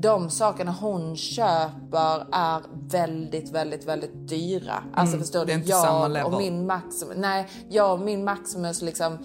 [0.00, 4.84] de sakerna hon köper är väldigt, väldigt, väldigt dyra.
[4.94, 5.52] Alltså Mm, förstår du?
[5.52, 9.18] Jag och min Maximus, nej, jag och min Maximus liksom,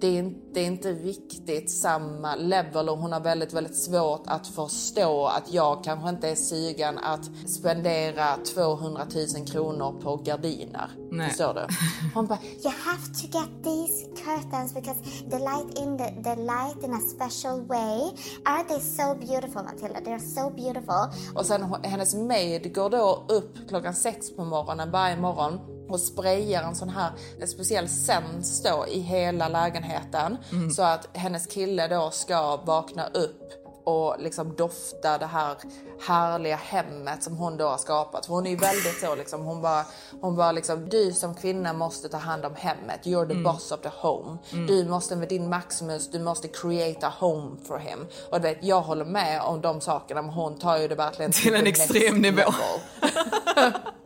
[0.00, 4.22] det är, inte, det är inte riktigt samma level och hon har väldigt, väldigt svårt
[4.26, 10.90] att förstå att jag kanske inte är sugen att spendera 200 000 kronor på gardiner.
[11.10, 11.28] Nej.
[11.28, 11.60] Förstår du?
[12.14, 16.84] Hon bara, You have to get these curtains because the light in the, the light
[16.84, 18.10] in a special way.
[18.44, 20.00] Aren't they so beautiful, Matilda?
[20.00, 21.34] They're so beautiful.
[21.34, 25.58] Och sen hennes maid går då upp klockan sex på morgonen varje morgon
[25.92, 30.36] och sprayar en sån här en speciell sens då i hela lägenheten
[30.76, 35.56] så att hennes kille då ska vakna upp och liksom dofta det här
[36.00, 38.26] härliga hemmet som hon då har skapat.
[38.26, 39.84] För hon är ju väldigt så liksom, hon bara,
[40.20, 43.00] hon bara liksom, du som kvinna måste ta hand om hemmet.
[43.04, 44.38] You're the boss of the home.
[44.50, 48.06] Du måste med din Maximus, du måste create a home for him.
[48.30, 51.32] Och du vet, jag håller med om de sakerna, men hon tar ju det verkligen
[51.32, 52.42] Till en the extrem nivå.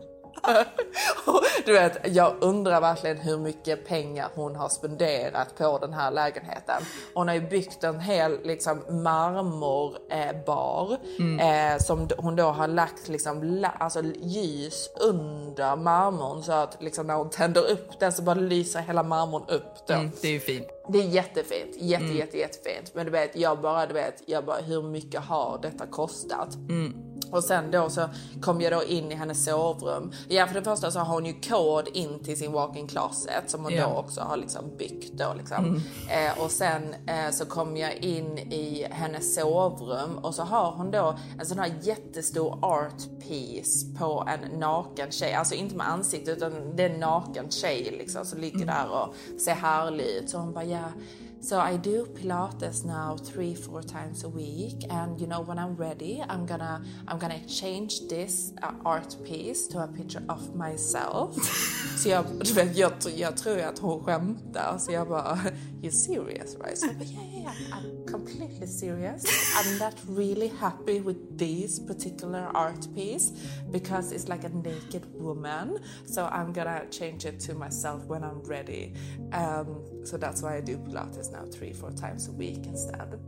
[1.66, 6.82] Du vet, jag undrar verkligen hur mycket pengar hon har spenderat på den här lägenheten.
[7.14, 10.98] Hon har ju byggt en hel liksom, marmorbar eh, bar,
[11.40, 17.06] eh, som hon då har lagt liksom, la, alltså, ljus under marmorn så att liksom,
[17.06, 19.86] när hon tänder upp den så bara lyser hela marmorn upp.
[19.86, 19.94] Då.
[19.94, 20.75] Mm, det är ju fint.
[20.88, 22.16] Det är jättefint, jätte, Mm.
[22.16, 22.94] jätte, jättefint.
[22.94, 26.54] Men du vet, jag bara, du vet, jag bara, hur mycket har detta kostat?
[26.54, 26.94] Mm.
[27.32, 28.08] Och sen då så
[28.42, 30.12] kom jag då in i hennes sovrum.
[30.28, 33.64] Ja, för det första så har hon ju kod in till sin walk-in closet som
[33.64, 33.88] hon Ja.
[33.88, 35.64] då också har liksom byggt då liksom.
[35.64, 35.80] Mm.
[36.10, 40.90] Eh, och sen eh, så kom jag in i hennes sovrum och så har hon
[40.90, 45.34] då en sån här jättestor art piece på en naken tjej.
[45.34, 48.66] Alltså inte med ansikte utan det är en naken tjej liksom som ligger Mm.
[48.74, 50.30] där och ser härlig ut.
[50.30, 50.92] Så hon bara ja.
[51.40, 55.76] So I do Pilates now three, four times a week, and you know when I'm
[55.76, 61.36] ready, I'm gonna I'm gonna change this uh, art piece to a picture of myself.
[61.98, 65.38] så jag, du vet, jag, tr- jag tror att hon skämtar, så jag bara
[65.82, 66.82] You serious right?
[66.82, 69.24] Jag bara yeah, yeah, yeah, I'm completely serious.
[69.56, 73.32] I'm not really happy with this particular art piece
[73.70, 75.78] because it's like a naked woman.
[76.06, 78.94] So I'm gonna change it to myself when I'm ready.
[79.32, 83.18] Um, so that's why I do Pilates now three, four times a week instead.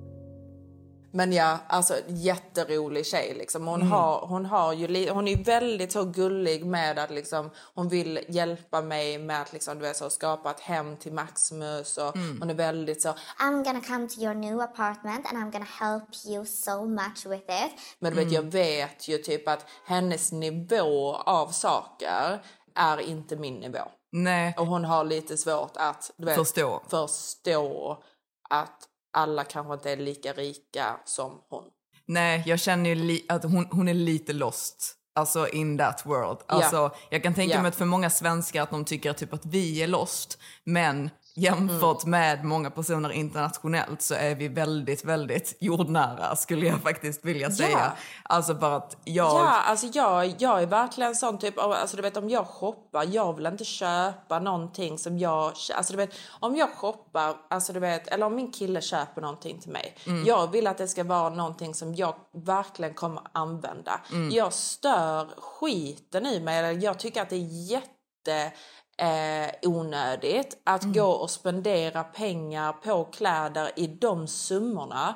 [1.10, 3.66] Men ja, alltså jätterolig tjej liksom.
[3.66, 3.92] Hon, Mm.
[3.92, 8.20] har, hon, har ju hon är ju väldigt så gullig med att liksom, hon vill
[8.28, 12.36] hjälpa mig med att liksom, du vet, så, skapa ett hem till Maximus och Mm.
[12.40, 13.08] hon är väldigt så
[13.40, 17.50] I'm gonna come to your new apartment and I'm gonna help you so much with
[17.66, 17.72] it.
[17.98, 18.50] Men du vet, jag Mm.
[18.50, 22.42] vet ju typ att hennes nivå av saker
[22.74, 23.78] är inte min nivå.
[24.12, 24.54] Nej.
[24.58, 26.82] Och hon har lite svårt att vet, Förstå.
[26.88, 28.02] förstå
[28.50, 28.78] att
[29.12, 31.64] alla kanske inte är lika rika som hon.
[32.06, 34.94] Nej, jag känner ju att hon, hon är lite lost.
[35.14, 36.38] Alltså in that world.
[36.46, 37.62] Alltså, Jag kan tänka Ja.
[37.62, 40.38] mig att för många svenskar att de tycker typ att vi är lost.
[40.64, 42.10] Men jämfört Mm.
[42.10, 47.92] med många personer internationellt så är vi väldigt, väldigt jordnära skulle jag faktiskt vilja säga.
[48.22, 49.26] Alltså för att jag...
[49.26, 53.36] Ja, alltså jag, jag är verkligen sån typ alltså du vet om jag shoppar, jag
[53.36, 56.10] vill inte köpa någonting som jag, alltså du vet
[56.40, 59.96] om jag shoppar, alltså du vet, eller om min kille köper någonting till mig.
[60.06, 60.24] Mm.
[60.24, 62.14] Jag vill att det ska vara någonting som jag
[62.46, 64.00] verkligen kommer använda.
[64.12, 64.30] Mm.
[64.30, 68.52] Jag stör skiten i mig, jag tycker att det är jätte
[68.98, 70.94] eh, onödigt att Mm.
[70.94, 75.14] gå och spendera pengar på kläder i de summorna.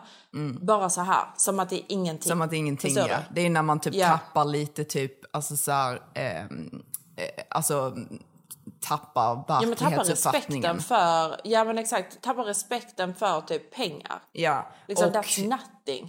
[0.61, 2.28] Bara så här, som att det är ingenting.
[2.28, 3.18] Som att det är ingenting ja.
[3.35, 4.09] Det är när man typ Ja.
[4.09, 6.83] tappar lite typ, alltså såhär, ehm,
[7.16, 7.97] eh, alltså
[8.80, 10.76] tappar Ja, men tappa verklighetsuppfattningen.
[10.76, 14.22] respekten för, ja men exakt, tappa respekten för typ pengar.
[14.33, 14.66] Ja.
[14.89, 15.59] Liksom och- that's nothing.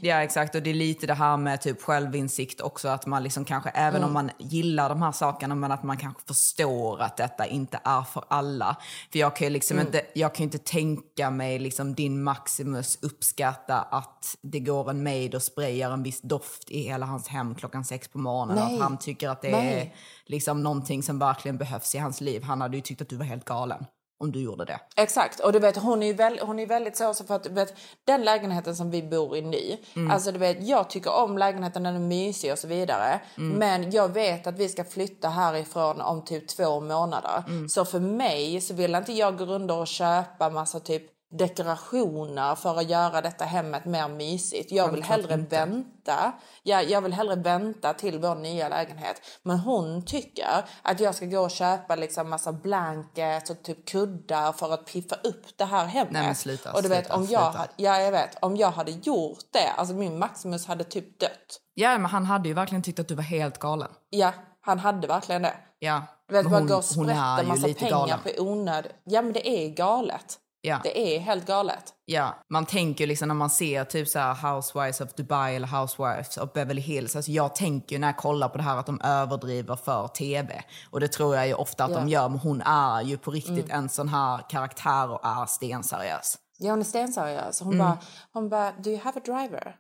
[0.02, 3.46] Ja exakt och det är lite det här med typ självinsikt också att man liksom
[3.46, 4.08] kanske även Mm.
[4.08, 8.02] om man gillar de här sakerna men att man kanske förstår att detta inte är
[8.02, 8.78] för alla.
[9.12, 9.88] För jag kan ju liksom Mm.
[9.88, 15.36] inte, jag kan inte tänka mig liksom din Maximus uppskatta att det går en maid
[15.36, 18.76] och sprayar en viss doft i hela hans hem klockan sex på morgonen och Nej.
[18.76, 19.74] att han tycker att det Nej.
[19.82, 19.94] är
[20.26, 22.44] liksom någonting som verkligen behövs i hans liv.
[22.44, 23.86] Han hade ju tyckt att du var helt galen
[24.24, 24.80] om du gjorde det.
[24.96, 27.74] Exakt, och du vet hon är väl, hon är väldigt så för att vet,
[28.06, 30.12] den lägenheten som vi bor i nu, Mm.
[30.12, 33.20] alltså du vet jag tycker om lägenheten, den är mysig och så vidare.
[33.38, 33.58] Mm.
[33.58, 37.44] Men jag vet att vi ska flytta härifrån om typ två månader.
[37.48, 37.70] Mm.
[37.70, 41.04] Så för mig så vill inte jag gå runt och köpa massa typ
[41.38, 44.72] dekorationer för att göra detta hemmet mer mysigt.
[44.72, 46.32] Jag vill hellre vänta.
[46.64, 49.22] Ja, jag vill hellre vänta till vår nya lägenhet.
[49.44, 54.52] Men hon tycker att jag ska gå och köpa liksom massa blankets och typ kuddar
[54.52, 56.14] för att piffa upp det här hemmet.
[56.14, 57.68] Nej, men sluta, och du vet, sluta, om jag, sluta.
[57.76, 61.60] ja, jag vet, om jag hade gjort det, alltså min Maximus hade typ dött.
[61.74, 63.90] Ja men han hade ju verkligen tyckt att du var helt galen.
[64.10, 65.54] Ja, han hade verkligen det.
[65.80, 66.02] Ja.
[66.28, 68.20] Du vet, Men hon- gå och hon är sprätta ju massa pengar galen.
[68.24, 68.88] på onöd.
[69.04, 70.40] Ja, men det är galet.
[70.66, 70.80] Ja.
[70.84, 71.84] Det är helt galet.
[72.06, 76.54] Ja, man tänker liksom när man ser typ så Housewives of Dubai eller Housewives of
[76.54, 77.16] Beverly Hills.
[77.16, 80.64] Alltså jag tänker ju när jag kollar på det här att de överdriver för tv.
[80.90, 82.22] Och det tror jag ju ofta att de Ja.
[82.22, 82.30] gör.
[82.30, 83.78] Men hon är ju på riktigt Mm.
[83.78, 86.38] en sån här karaktär och är stenseriös.
[86.58, 87.60] Ja, hon är stenseriös.
[87.62, 87.86] Hon Mm.
[87.88, 87.98] bara,
[88.34, 89.76] hon bara, do you have a driver?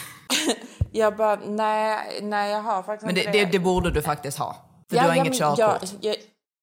[0.92, 4.38] jag bara, nej, nej jag har faktiskt Men det, inte det, det borde du faktiskt
[4.38, 4.56] ha.
[4.90, 5.90] För Ja, du har ja, inget körkort.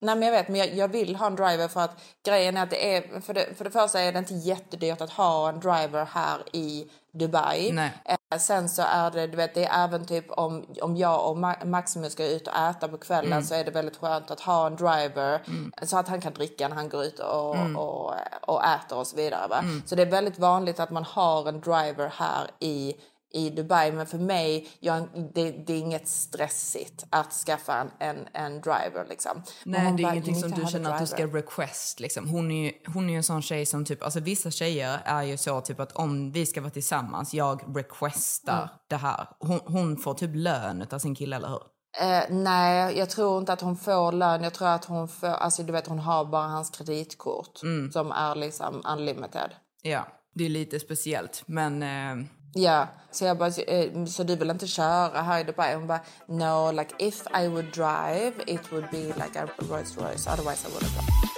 [0.02, 1.92] Nej men jag vet, men jag, jag vill ha en driver för att
[2.26, 5.10] grejen är att det är, för det, för det första är det inte jättedyrt att
[5.10, 7.72] ha en driver här i Dubai.
[7.72, 7.92] Nej.
[8.06, 11.38] Eh, Sen så är det, du vet, det är även typ om, om jag och
[11.38, 13.44] Ma- Maximus ska ut och äta på kvällen Mm.
[13.44, 15.42] så är det väldigt skönt att ha en driver
[15.86, 17.78] så att han kan dricka när han går ut och, Mm.
[17.78, 19.48] och, och äter och så vidare.
[19.48, 19.64] Va?
[19.86, 22.96] Så det är väldigt vanligt att man har en driver här i
[23.34, 28.28] i Dubai, men för mig, jag, det, det är inget stressigt att skaffa en, en,
[28.34, 29.06] en driver.
[29.10, 29.44] Liksom.
[29.66, 32.00] Nej, det är bara, ingenting "You som du känner att du ska driver." request.
[32.00, 32.28] Liksom.
[32.30, 35.38] Hon, är ju, hon är en sån tjej som typ, alltså vissa tjejer är ju
[35.38, 38.70] så typ att om vi ska vara tillsammans, jag requestar Mm.
[38.90, 39.28] det här.
[39.40, 41.62] Hon, hon får typ lön av sin kille, eller hur?
[42.02, 44.44] Eh, nej, jag tror inte att hon får lön.
[44.44, 47.92] Jag tror att hon får, alltså du vet hon har bara hans kreditkort Mm.
[47.92, 49.52] som är liksom unlimited.
[49.82, 54.50] Ja, det är lite speciellt, men eh, Ja, så jag bara, eh, så du vill
[54.50, 55.76] inte köra här i Dubai?
[55.76, 60.28] Hon bara, no, like if I would drive it would be like a Rolls Royce,
[60.28, 61.30] otherwise I wouldn't.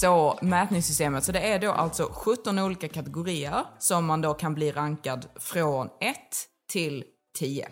[0.00, 4.72] Så mätningssystemet, så det är då alltså 17 olika kategorier som man då kan bli
[4.72, 6.16] rankad från 1
[6.72, 7.04] till
[7.38, 7.68] 10.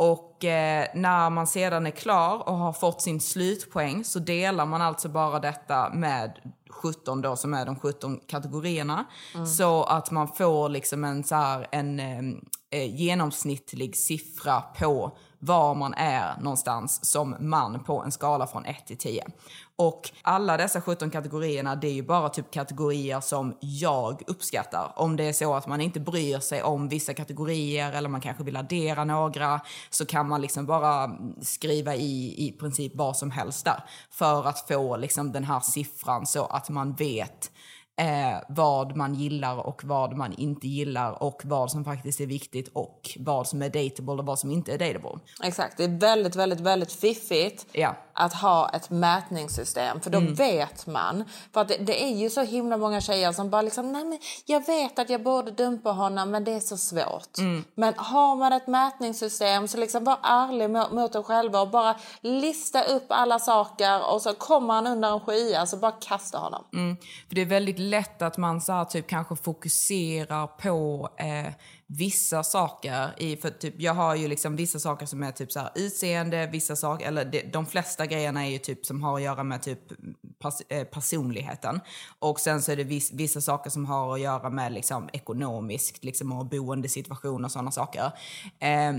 [0.00, 4.82] Och eh, när man sedan är klar och har fått sin slutpoäng så delar man
[4.82, 6.38] alltså bara detta med
[6.70, 9.04] 17 då som är de 17 kategorierna.
[9.56, 12.18] Så att man får liksom en, så här, en eh,
[12.70, 18.86] eh, genomsnittlig siffra på var man är någonstans som man på en skala från 1
[18.86, 19.24] till 10.
[19.76, 24.92] Och alla dessa 17 kategorierna, det är ju bara typ kategorier som jag uppskattar.
[24.96, 28.44] Om det är så att man inte bryr sig om vissa kategorier eller man kanske
[28.44, 29.60] vill addera några
[29.90, 31.10] så kan man liksom bara
[31.42, 33.84] skriva i i princip vad som helst där.
[34.10, 37.50] För att få liksom den här siffran så att man vet
[38.00, 42.70] eh, vad man gillar och vad man inte gillar och vad som faktiskt är viktigt
[42.72, 45.18] och vad som är dateable och vad som inte är dateable.
[45.42, 47.96] Exakt, det är väldigt, väldigt, väldigt fiffigt Ja.
[48.12, 50.00] att ha ett mätningssystem.
[50.00, 50.34] För då Mm.
[50.34, 51.24] vet man.
[51.52, 54.18] För att det, det är ju så himla många tjejer som bara liksom, nej men
[54.46, 57.38] jag vet att jag borde dumpa honom men det är så svårt.
[57.38, 57.64] Mm.
[57.74, 61.96] Men har man ett mätningssystem så liksom var ärlig mot, mot dig själva och bara
[62.20, 66.64] lista upp alla saker och så kommer han under en skya så bara kasta honom.
[66.72, 66.96] Mm.
[67.28, 71.52] För det är väldigt lätt att man så här, typ kanske fokuserar på eh,
[71.86, 73.10] vissa saker.
[73.18, 76.46] I, för typ, jag har ju liksom vissa saker som är typ så här, utseende,
[76.46, 79.62] vissa saker, eller de, de flesta grejerna är ju typ som har att göra med
[79.62, 79.80] typ
[80.42, 81.80] pers, eh, personligheten.
[82.18, 86.04] Och sen så är det viss, vissa saker som har att göra med liksom ekonomiskt,
[86.04, 88.12] liksom och boendesituation och sådana saker.
[88.58, 88.92] Eh,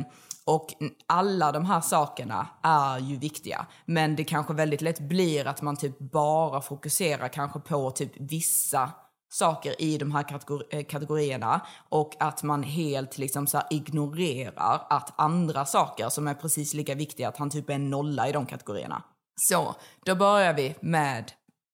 [0.45, 0.73] och
[1.07, 3.65] alla de här sakerna är ju viktiga.
[3.85, 8.91] Men det kanske väldigt lätt blir att man typ bara fokuserar kanske på typ vissa
[9.29, 10.25] saker i de här
[10.69, 16.33] eh, kategorierna och att man helt liksom så här ignorerar att andra saker som är
[16.33, 19.03] precis lika viktiga, att han typ är en nolla i de kategorierna.
[19.35, 19.75] Så,
[20.05, 21.31] då börjar vi med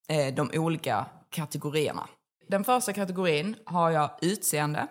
[0.09, 2.07] eh, de olika kategorierna.
[2.47, 4.87] Den första kategorin har jag utseende.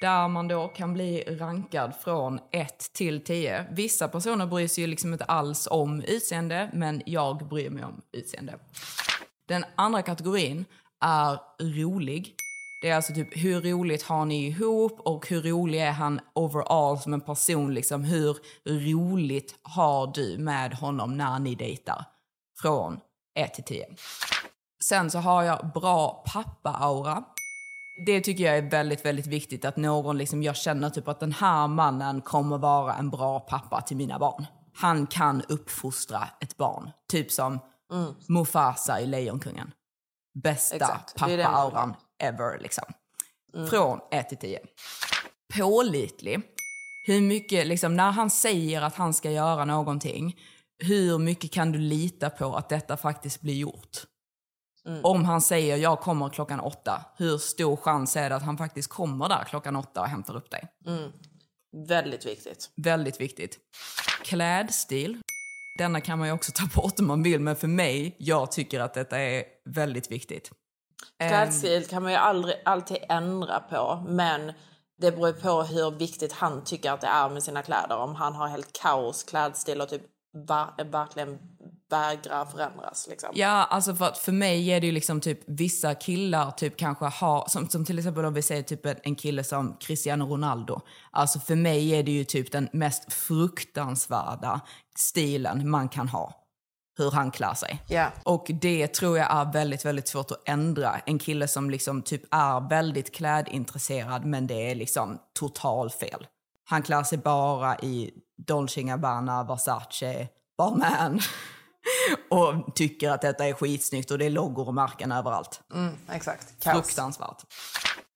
[0.00, 3.66] Där man då kan bli rankad från 1 till 10.
[3.70, 8.02] Vissa personer bryr sig ju liksom inte alls om utseende, men jag bryr mig om
[8.12, 8.58] utseende.
[9.48, 10.64] Den andra kategorin
[11.00, 12.34] är rolig.
[12.82, 16.98] Det är alltså typ hur roligt har ni ihop och hur rolig är han overall
[16.98, 18.04] som en person liksom.
[18.04, 22.04] Hur roligt har du med honom när ni dejtar?
[22.62, 23.00] Från
[23.38, 23.86] 1 till 10.
[24.84, 27.24] Sen så har jag bra pappa-aura.
[27.98, 31.32] Det tycker jag är väldigt, väldigt viktigt att någon liksom, jag känner typ att den
[31.32, 34.46] här mannen kommer vara en bra pappa till mina barn.
[34.74, 36.90] Han kan uppfostra ett barn.
[37.08, 37.58] Typ som
[38.28, 39.72] Mufasa i Lejonkungen.
[40.42, 42.84] Bästa pappa-auran ever liksom.
[43.70, 44.60] Från 1 till 10.
[45.58, 46.40] Pålitlig.
[47.06, 50.36] Hur mycket, liksom när han säger att han ska göra någonting,
[50.78, 54.06] hur mycket kan du lita på att detta faktiskt blir gjort?
[55.02, 58.90] Om han säger jag kommer klockan åtta, hur stor chans är det att han faktiskt
[58.90, 60.68] kommer där klockan åtta och hämtar upp dig?
[61.88, 62.70] Väldigt viktigt.
[62.76, 63.58] Väldigt viktigt.
[64.22, 65.20] Klädstil.
[65.78, 68.80] Denna kan man ju också ta bort om man vill, men för mig, jag tycker
[68.80, 70.50] att detta är väldigt viktigt.
[71.18, 74.52] Ehm, Klädstil kan man ju aldrig, alltid ändra på, men
[75.00, 77.96] det beror på hur viktigt han tycker att det är med sina kläder.
[77.96, 80.02] Om han har helt kaos klädstil och typ
[80.48, 81.38] va- verkligen
[81.90, 83.06] vägrar förändras.
[83.10, 83.30] Liksom.
[83.34, 87.44] Ja, alltså för, för mig är det ju liksom typ vissa killar typ kanske har,
[87.48, 90.80] som, som till exempel om vi säger typ en, en kille som Cristiano Ronaldo.
[91.10, 94.60] Alltså för mig är det ju typ den mest fruktansvärda
[94.96, 96.42] stilen man kan ha.
[96.98, 97.82] hur han klär sig.
[97.88, 98.12] Ja.
[98.22, 100.98] Och det tror jag är väldigt, väldigt svårt att ändra.
[101.06, 106.26] En kille som liksom typ är väldigt klädintresserad men det är liksom total fel.
[106.64, 108.10] Han klär sig bara i
[108.46, 110.28] Dolce Gabbana, Versace,
[110.58, 111.20] Barman
[112.30, 115.60] och tycker att detta är skitsnyggt och det är loggor och märken överallt.
[115.74, 116.62] Mm, exakt.
[116.64, 116.74] Kaos.
[116.86, 117.42] Fruktansvärt.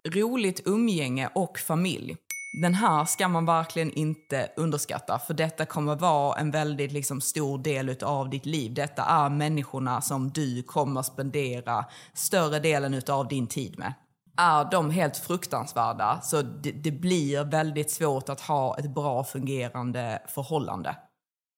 [0.09, 2.17] Roligt umgänge och familj.
[2.63, 7.59] Den här ska man verkligen inte underskatta för detta kommer vara en väldigt liksom, stor
[7.59, 8.75] del av ditt liv.
[8.75, 13.95] Detta är människorna som du kommer spendera större delen av din tid med.
[14.37, 20.23] Är de helt fruktansvärda så det, det blir väldigt svårt att ha ett bra fungerande
[20.29, 20.97] förhållande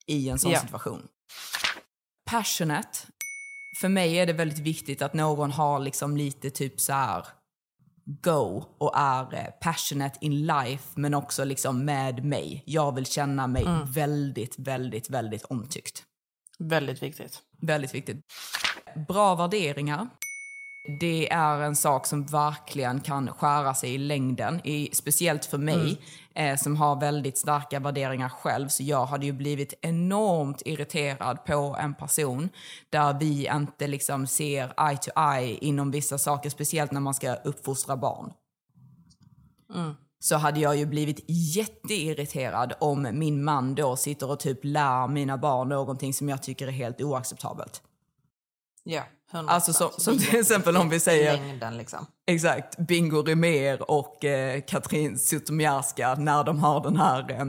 [0.07, 0.61] i en sån Ja.
[0.61, 1.03] situation.
[2.33, 2.99] Passionate.
[3.81, 7.27] För mig är det väldigt viktigt att någon har liksom lite typ så här
[8.05, 12.63] go och är eh, passionate in life men också liksom med mig.
[12.67, 16.03] Jag vill känna mig väldigt, väldigt, väldigt omtyckt.
[16.59, 17.39] Väldigt viktigt.
[17.61, 18.17] Väldigt viktigt.
[19.09, 20.09] Bra värderingar.
[20.85, 24.61] Det är en sak som verkligen kan skära sig i längden.
[24.65, 26.01] I, speciellt för mig
[26.35, 28.69] eh, som har väldigt starka värderingar själv.
[28.69, 32.49] Så jag hade ju blivit enormt irriterad på en person
[32.91, 36.51] där vi inte liksom ser eye to eye inom vissa saker.
[36.51, 38.33] Speciellt när man ska uppfostra barn
[40.19, 45.39] så hade jag ju blivit jätteirriterad om min man då sitter och typ lär mina
[45.39, 47.83] barn någonting som jag tycker är helt oacceptabelt.
[48.85, 49.22] Ja, 100%.
[49.33, 52.07] Alltså som, som till exempel om vi säger Längden liksom.
[52.27, 57.47] exakt Bingo Rimér och eh, Katrin Zytomierska när de har den här eh,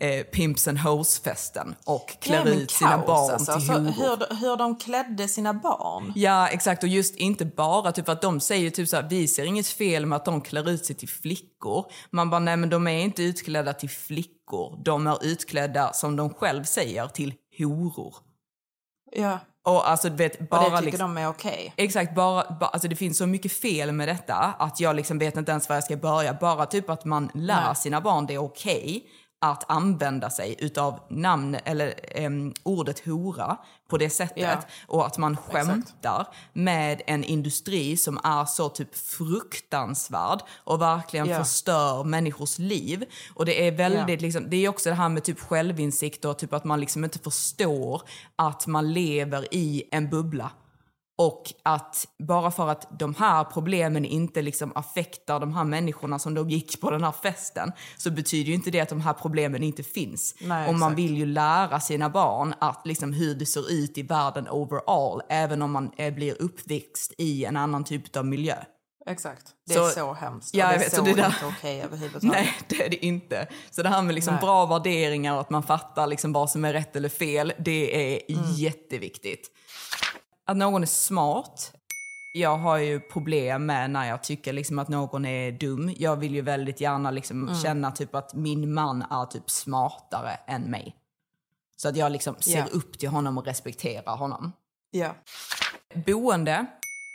[0.00, 3.52] eh, Pimps and Hoes-festen och klär men ut sina kaos, barn alltså.
[3.52, 3.92] till Så horor.
[3.92, 6.12] hur, hur de klädde sina barn.
[6.16, 6.82] Ja, exakt.
[6.82, 10.06] Och just inte bara typ att de säger typ så här, vi ser inget fel
[10.06, 11.86] med att de klär ut sig till flickor.
[12.10, 14.82] Man bara, nej men de är inte utklädda till flickor.
[14.84, 18.14] De är utklädda, som de själv säger, till horor.
[19.12, 21.14] Ja, Och alltså vet, och bara det tycker liksom...
[21.14, 21.72] de är okej.
[21.76, 25.36] Exakt, bara, bara, alltså det finns så mycket fel med detta att jag liksom vet
[25.36, 26.34] inte ens var jag ska börja.
[26.34, 27.76] Bara typ att man lär Nej.
[27.76, 29.04] sina barn det är okej
[29.38, 33.56] att använda sig utav namn eller em, ordet hora
[33.88, 34.60] på det sättet Ja.
[34.86, 41.38] och att man skämtar med en industri som är så typ fruktansvärd och verkligen Ja.
[41.38, 43.04] förstör människors liv.
[43.34, 46.52] Och det är väldigt liksom, det är också det här med typ självinsikt och typ
[46.52, 48.02] att man liksom inte förstår
[48.36, 50.50] att man lever i en bubbla.
[51.18, 56.34] Och att bara för att de här problemen inte liksom affektar de här människorna som
[56.34, 59.62] de gick på den här festen så betyder ju inte det att de här problemen
[59.62, 60.34] inte finns.
[60.40, 60.98] Nej, och man exakt.
[61.04, 65.62] vill ju lära sina barn att liksom hur det ser ut i världen overall även
[65.62, 68.56] om man eh, blir uppväxt i en annan typ av miljö.
[69.08, 69.46] Exakt.
[69.66, 70.54] Det Så- är så hemskt.
[70.54, 72.32] Ja, och det är vet, så så det där- inte okej överhuvudtaget.
[72.32, 73.46] Nej, det är det inte.
[73.70, 74.40] Så det här med liksom Nej.
[74.40, 78.20] bra värderingar och att man fattar liksom vad som är rätt eller fel, det är
[78.32, 78.44] Mm.
[78.52, 79.50] jätteviktigt.
[80.46, 81.72] Att någon är smart.
[82.32, 85.94] Jag har ju problem med när jag tycker liksom att någon är dum.
[85.96, 87.54] Jag vill ju väldigt gärna liksom Mm.
[87.60, 90.96] känna typ att min man är typ smartare än mig.
[91.76, 92.64] Så att jag liksom ser Ja.
[92.72, 94.52] upp till honom och respekterar honom.
[94.90, 95.14] Ja.
[96.06, 96.66] Boende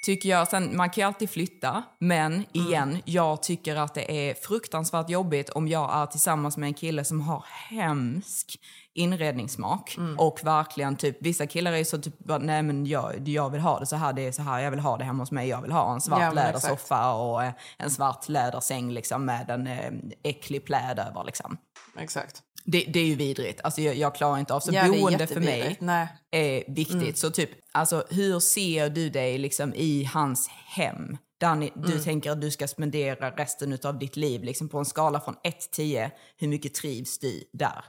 [0.05, 2.45] tycker jag, sen, man kan ju alltid flytta, men Mm.
[2.53, 7.05] igen, jag tycker att det är fruktansvärt jobbigt om jag är tillsammans med en kille
[7.05, 8.59] som har hemsk
[8.93, 10.19] inredningssmak Mm.
[10.19, 13.85] och verkligen typ, vissa killar är så typ, nej men jag, jag vill ha det
[13.85, 15.71] så här, det är så här, jag vill ha det hemma hos mig, jag vill
[15.71, 19.91] ha en svart Ja, lädersoffa och eh, en svart lädersäng liksom med en eh,
[20.23, 21.57] äcklig pläd över liksom.
[21.99, 22.41] Exakt.
[22.65, 23.61] Det, det är ju vidrigt.
[23.63, 25.77] Alltså jag, jag klarar inte av så Ja, boende för mig.
[25.79, 26.07] Nej.
[26.31, 27.17] är viktigt.
[27.17, 31.17] Så typ, alltså hur ser du dig liksom i hans hem?
[31.41, 35.21] Ni, du tänker att du ska spendera resten av ditt liv liksom på en skala
[35.21, 36.11] från 1 till 10.
[36.37, 37.85] Hur mycket trivs du där?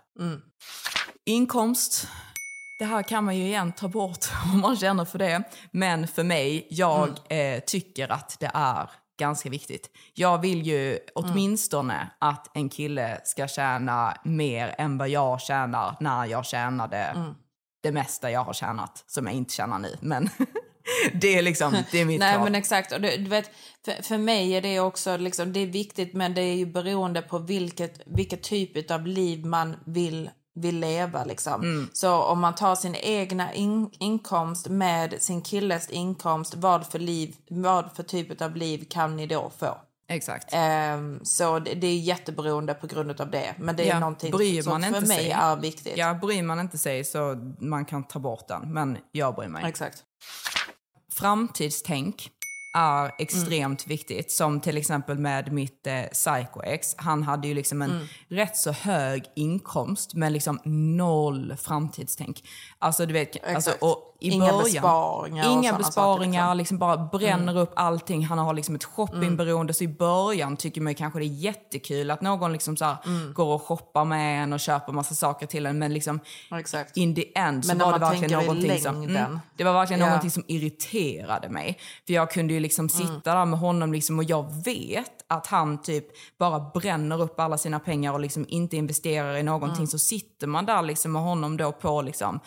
[1.24, 2.09] Inkomst.
[2.78, 5.42] Det här kan man ju igen ta bort om man känner för det.
[5.70, 9.90] Men för mig, jag eh, tycker att det är ganska viktigt.
[10.14, 16.26] Jag vill ju åtminstone att en kille ska tjäna mer än vad jag tjänar när
[16.26, 17.16] jag tjänade
[17.82, 19.96] det mesta jag har tjänat, som jag inte tjänar nu.
[20.00, 20.28] Men
[21.20, 22.45] det är liksom, det är mitt Nej krav.
[22.45, 22.93] men exakt.
[22.93, 23.51] Och du, du vet,
[23.84, 27.22] för, för mig är det också liksom, det är viktigt men det är ju beroende
[27.22, 31.62] på vilket, vilket typ av liv man vill vill leva liksom.
[31.62, 31.88] Mm.
[31.93, 37.36] Så om man tar sin egna in, inkomst med sin killes inkomst, vad för liv,
[37.51, 39.78] vad för typ av liv kan ni då få?
[40.09, 40.49] Exakt.
[40.53, 43.55] Ehm, så det, det är jätteberoende på grund av det.
[43.59, 45.30] Men det är Ja, någonting bryr som man för mig sig.
[45.30, 45.97] är viktigt.
[45.97, 48.72] Ja, bryr man inte sig så man kan ta bort den.
[48.72, 49.64] Men jag bryr mig.
[49.68, 50.03] Exakt.
[51.12, 52.30] Framtidstänk
[52.72, 54.30] är extremt viktigt.
[54.30, 56.94] Som till exempel med mitt eh, psycho-ex.
[56.98, 60.60] Han hade ju liksom en rätt så hög inkomst men liksom
[60.96, 62.44] noll framtidstänk.
[62.83, 64.64] Alltså du vet, alltså, och i Inga början.
[64.64, 66.78] besparingar Inga besparingar, saker, liksom.
[66.78, 68.24] bara bränner upp allting.
[68.26, 69.74] Han har liksom ett shoppingberoende.
[69.74, 73.55] Så i början tycker man kanske det är jättekul att någon liksom så här går
[73.55, 75.78] och shoppar med en och köper massa saker till en.
[75.78, 76.20] Men liksom
[76.59, 76.97] Exakt.
[76.97, 79.03] in the end så var det verkligen någonting som...
[79.03, 80.07] Mm, det var verkligen Ja.
[80.07, 81.78] någonting som irriterade mig.
[82.07, 85.83] För jag kunde ju liksom sitta där med honom liksom, och jag vet att han
[85.83, 86.07] typ
[86.39, 89.87] bara bränner upp alla sina pengar och liksom inte investerar i någonting.
[89.87, 92.41] Så sitter man där liksom med honom då på liksom,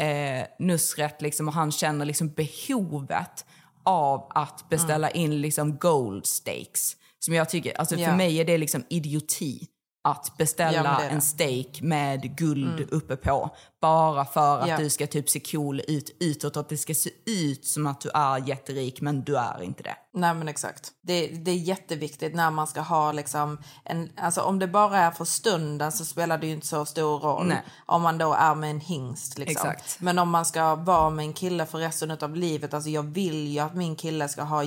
[0.00, 3.44] eh, Nusret liksom, och han känner liksom behovet
[3.84, 6.96] av att beställa in liksom gold stakes.
[7.18, 8.16] Som jag tycker, alltså för Ja.
[8.16, 9.66] mig är det liksom idioti
[10.04, 11.08] att beställa Ja, det det.
[11.10, 13.50] en steak med guld uppe på.
[13.80, 14.76] Bara för att Ja.
[14.78, 18.00] du ska typ se cool ut utåt och att det ska se ut som att
[18.00, 19.96] du är jätterik men du är inte det.
[20.14, 20.90] Nej men exakt.
[21.02, 25.10] Det, det är jätteviktigt när man ska ha liksom en, alltså om det bara är
[25.10, 27.46] för stunden så spelar det ju inte så stor roll.
[27.46, 27.62] Nej.
[27.86, 29.70] Om man då är med en hingst liksom.
[29.70, 30.00] Exakt.
[30.00, 33.48] Men om man ska vara med en kille för resten av livet, alltså jag vill
[33.48, 34.62] ju att min kille ska ha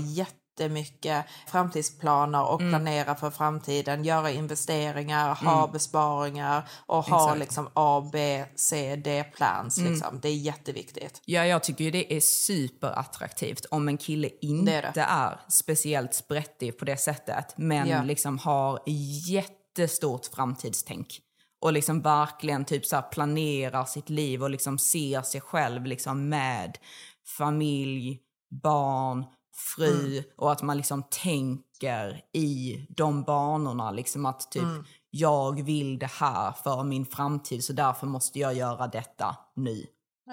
[0.59, 7.39] jättemycket framtidsplaner och planera för framtiden, göra investeringar, ha besparingar och ha Exakt.
[7.39, 10.19] liksom A, B, C, D plans liksom.
[10.21, 11.21] Det är jätteviktigt.
[11.25, 15.01] Ja, jag tycker ju det är superattraktivt om en kille inte Det är det.
[15.01, 18.03] är speciellt sprättig på det sättet men Ja.
[18.03, 18.79] liksom har
[19.29, 21.19] jättestort framtidstänk
[21.61, 26.77] och liksom verkligen typ så planerar sitt liv och liksom ser sig själv liksom med
[27.37, 28.19] familj,
[28.63, 29.25] barn,
[29.55, 34.63] fru och att man liksom tänker i de banorna liksom att typ
[35.09, 39.85] jag vill det här för min framtid så därför måste jag göra detta nu.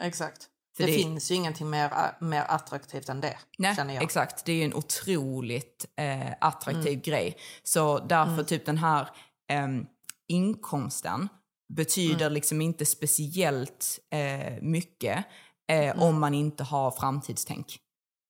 [0.03, 0.49] Exakt.
[0.77, 1.91] För det, det- finns ju ingenting mer,
[2.21, 4.03] mer attraktivt än det, Nej, känner jag.
[4.03, 4.45] exakt.
[4.45, 7.01] Det är ju en otroligt eh, attraktiv Mm.
[7.01, 7.37] grej.
[7.63, 9.09] Så därför typ den här
[9.51, 9.87] ehm,
[10.29, 11.29] inkomsten
[11.75, 12.33] betyder Mm.
[12.33, 15.25] liksom inte speciellt eh, mycket
[15.73, 16.03] eh, Mm.
[16.03, 17.79] om man inte har framtidstänk.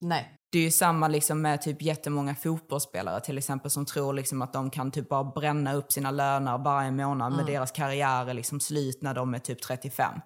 [0.00, 0.36] Nej.
[0.52, 4.52] Det är ju samma liksom med typ jättemånga fotbollsspelare till exempel som tror liksom att
[4.52, 7.44] de kan typ bara bränna upp sina löner varje månad Mm.
[7.44, 10.20] med deras karriär är liksom slut när de är typ 35.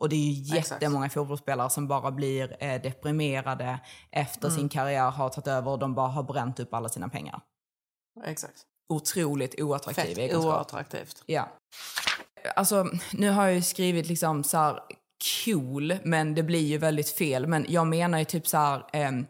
[0.00, 0.82] Och det är ju Exakt.
[0.82, 4.58] jättemånga fotbollsspelare som bara blir eh, deprimerade efter Mm.
[4.58, 7.40] sin karriär har tagit över och de bara har bränt upp alla sina pengar.
[8.24, 8.62] Exakt.
[8.88, 10.44] Otroligt oattraktiv Fett egenskap.
[10.44, 11.22] oattraktivt.
[11.26, 11.48] Ja.
[12.56, 14.80] Alltså, nu har jag ju skrivit liksom så här
[15.44, 17.46] cool, men det blir ju väldigt fel.
[17.46, 19.26] Men jag menar ju typ så här, ehm,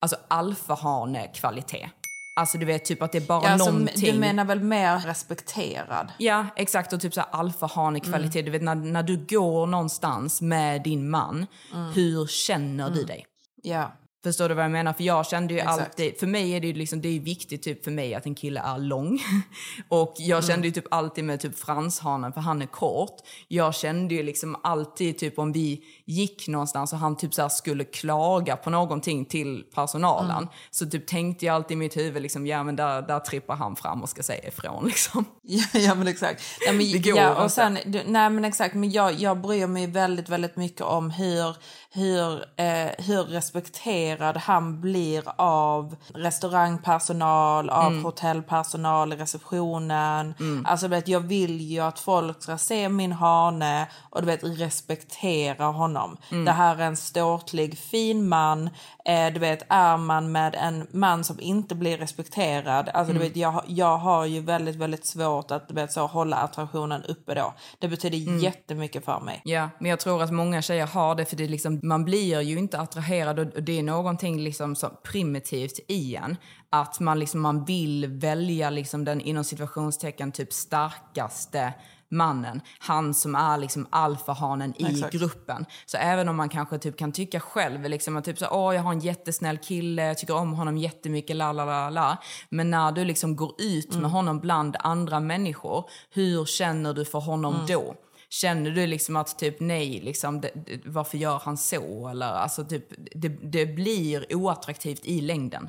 [0.00, 1.90] alltså alfahane-kvalitet.
[2.36, 4.12] Alltså du vet typ att det är bara Ja, alltså, någonting.
[4.12, 6.12] Du menar väl mer respekterad?
[6.18, 6.92] Ja, exakt.
[6.92, 8.42] Och typ så alfahane-kvalitet.
[8.42, 11.46] Du vet när, när du går någonstans med din man,
[11.94, 13.26] hur känner du dig?
[13.62, 13.92] Ja.
[14.22, 14.92] Förstår du vad jag menar?
[14.92, 15.80] För jag kände ju Exakt.
[15.80, 18.34] alltid, för mig är det ju liksom, det är viktigt typ för mig att en
[18.34, 19.18] kille är lång.
[19.88, 23.16] Och jag kände ju typ alltid med typ franshanen, för han är kort.
[23.48, 27.48] Jag kände ju liksom alltid typ om vi gick någonstans och han typ så här
[27.48, 30.48] skulle klaga på någonting till personalen.
[30.70, 33.76] Så typ tänkte jag alltid i mitt huvud liksom, ja men där, där trippar han
[33.76, 35.24] fram och ska säga ifrån liksom.
[35.42, 36.42] Ja, ja men exakt.
[36.66, 39.66] Nej, men, Det går ja, och sen, du, nej men exakt, men jag, jag bryr
[39.66, 41.56] mig väldigt, väldigt mycket om hur,
[41.94, 48.04] hur, eh, hur respekterad han blir av restaurangpersonal, av Mm.
[48.04, 50.34] hotellpersonal i receptionen.
[50.66, 54.44] Alltså du vet, jag vill ju att folk ska se min hane och du vet
[54.44, 56.16] respektera honom.
[56.30, 56.44] Mm.
[56.44, 58.70] Det här är en ståtlig, fin man.
[59.04, 63.22] Eh, du vet, är man med en man som inte blir respekterad, alltså Mm.
[63.22, 67.02] du vet, jag, jag har ju väldigt, väldigt svårt att du vet, så, hålla attraktionen
[67.04, 67.54] uppe då.
[67.78, 68.38] Det betyder Mm.
[68.40, 69.40] jättemycket för mig.
[69.44, 72.40] Ja, men jag tror att många tjejer har det för det är liksom, man blir
[72.40, 76.36] ju inte attraherad och det är någonting liksom så primitivt i en.
[76.70, 81.72] Att man, liksom, man vill välja liksom den inom situationstecken typ starkaste
[82.10, 82.60] mannen.
[82.78, 85.12] Han som är liksom alfahanen i Exakt.
[85.12, 85.66] gruppen.
[85.86, 88.82] Så även om man kanske typ kan tycka själv liksom att typ så, åh jag
[88.82, 92.16] har en jättesnäll kille, jag tycker om honom jättemycket, la la la la.
[92.48, 97.18] Men när du liksom går ut med honom bland andra människor, hur känner du för
[97.20, 97.94] honom då?
[98.30, 102.08] Känner du liksom att typ nej, liksom, det, det, varför gör han så?
[102.08, 105.68] Eller alltså typ, det, det blir oattraktivt i längden.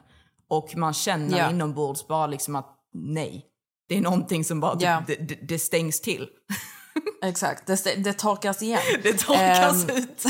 [0.49, 1.49] Och man känner Ja.
[1.49, 3.45] inombords bara liksom att nej.
[3.89, 5.01] Det är någonting som bara, typ, Ja.
[5.41, 6.28] det, stängs till.
[7.24, 8.80] Exakt, det, det torkas igen.
[9.03, 10.24] Det torkas Ehm, ut.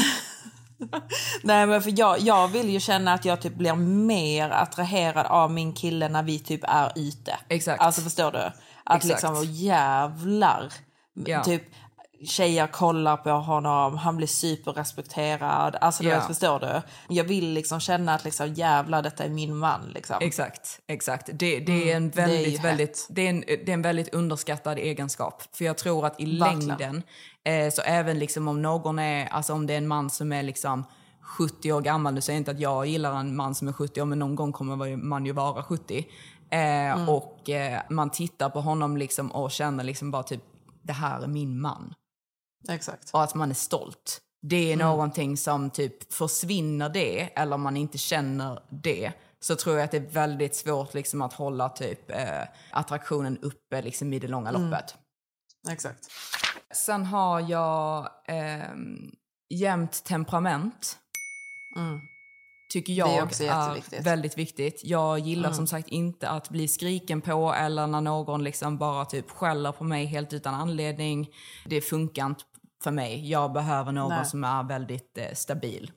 [1.43, 5.51] Nej men för jag, jag vill ju känna att jag typ blir mer attraherad av
[5.51, 7.37] min kille när vi typ är ute.
[7.47, 7.81] Exakt.
[7.81, 8.37] Alltså förstår du?
[8.83, 9.09] Att Exakt.
[9.23, 10.73] liksom, jävlar.
[11.25, 11.43] Ja.
[11.43, 11.63] Typ
[12.25, 15.75] tjejer kollar på honom, han blir superrespekterad.
[15.81, 16.81] Alltså du vet, förstår du?
[17.15, 20.15] Jag vill liksom känna att liksom jävlar detta är min man liksom.
[20.21, 21.29] Exakt, exakt.
[21.33, 23.81] Det, det är en Mm, det är ju väldigt, det är en, det är en
[23.81, 25.43] väldigt underskattad egenskap.
[25.55, 26.67] För jag tror att i Verkligen.
[26.67, 27.03] längden,
[27.43, 30.43] eh, så även liksom om någon är, alltså om det är en man som är
[30.43, 30.85] liksom
[31.21, 34.01] 70 år gammal, nu säger jag inte att jag gillar en man som är 70
[34.01, 36.05] år, men någon gång kommer man ju vara 70.
[36.51, 40.41] Eh, Och eh, man tittar på honom liksom och känner liksom bara typ,
[40.83, 41.93] det här är min man.
[42.69, 43.09] Exakt.
[43.13, 44.21] Och att man är stolt.
[44.41, 49.85] Det är någonting som typ försvinner det, eller man inte känner det, så tror jag
[49.85, 54.27] att det är väldigt svårt liksom att hålla typ eh, attraktionen uppe liksom i det
[54.27, 54.95] långa loppet.
[55.69, 56.07] Exakt.
[56.71, 59.11] Sen har jag ehm,
[59.49, 60.97] jämnt temperament.
[62.71, 64.81] Tycker jag är är väldigt viktigt.
[64.83, 69.31] Jag gillar som sagt inte att bli skriken på eller när någon liksom bara typ
[69.31, 71.29] skäller på mig helt utan anledning.
[71.65, 72.43] Det funkar inte
[72.83, 73.29] för mig.
[73.31, 74.25] Jag behöver någon Nej.
[74.25, 75.91] som är väldigt eh, stabil.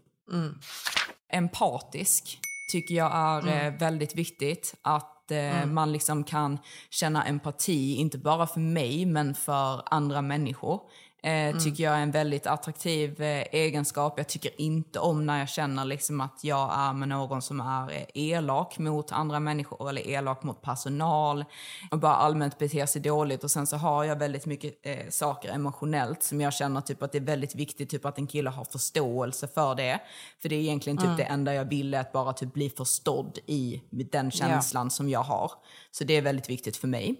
[1.33, 2.39] Empatisk
[2.73, 4.75] tycker jag är eh, väldigt viktigt.
[4.83, 6.59] Att eh, man liksom kan
[6.91, 10.81] känna empati, inte bara för mig, men för andra människor.
[11.25, 14.15] Eh, Tycker jag är en väldigt attraktiv eh, egenskap.
[14.17, 17.91] Jag tycker inte om när jag känner liksom att jag är med någon som är
[17.93, 21.45] eh, elak mot andra människor eller elak mot personal
[21.91, 23.45] och bara allmänt beter sig dåligt.
[23.45, 27.13] Och sen så har jag väldigt mycket eh, saker emotionellt som jag känner typ att
[27.13, 30.01] det är väldigt viktigt typ att en kille har förståelse för det.
[30.43, 33.39] För det är egentligen typ det enda jag vill är att bara typ bli förstådd
[33.47, 35.53] i den känslan som jag har.
[35.91, 37.17] Så det är väldigt viktigt för mig.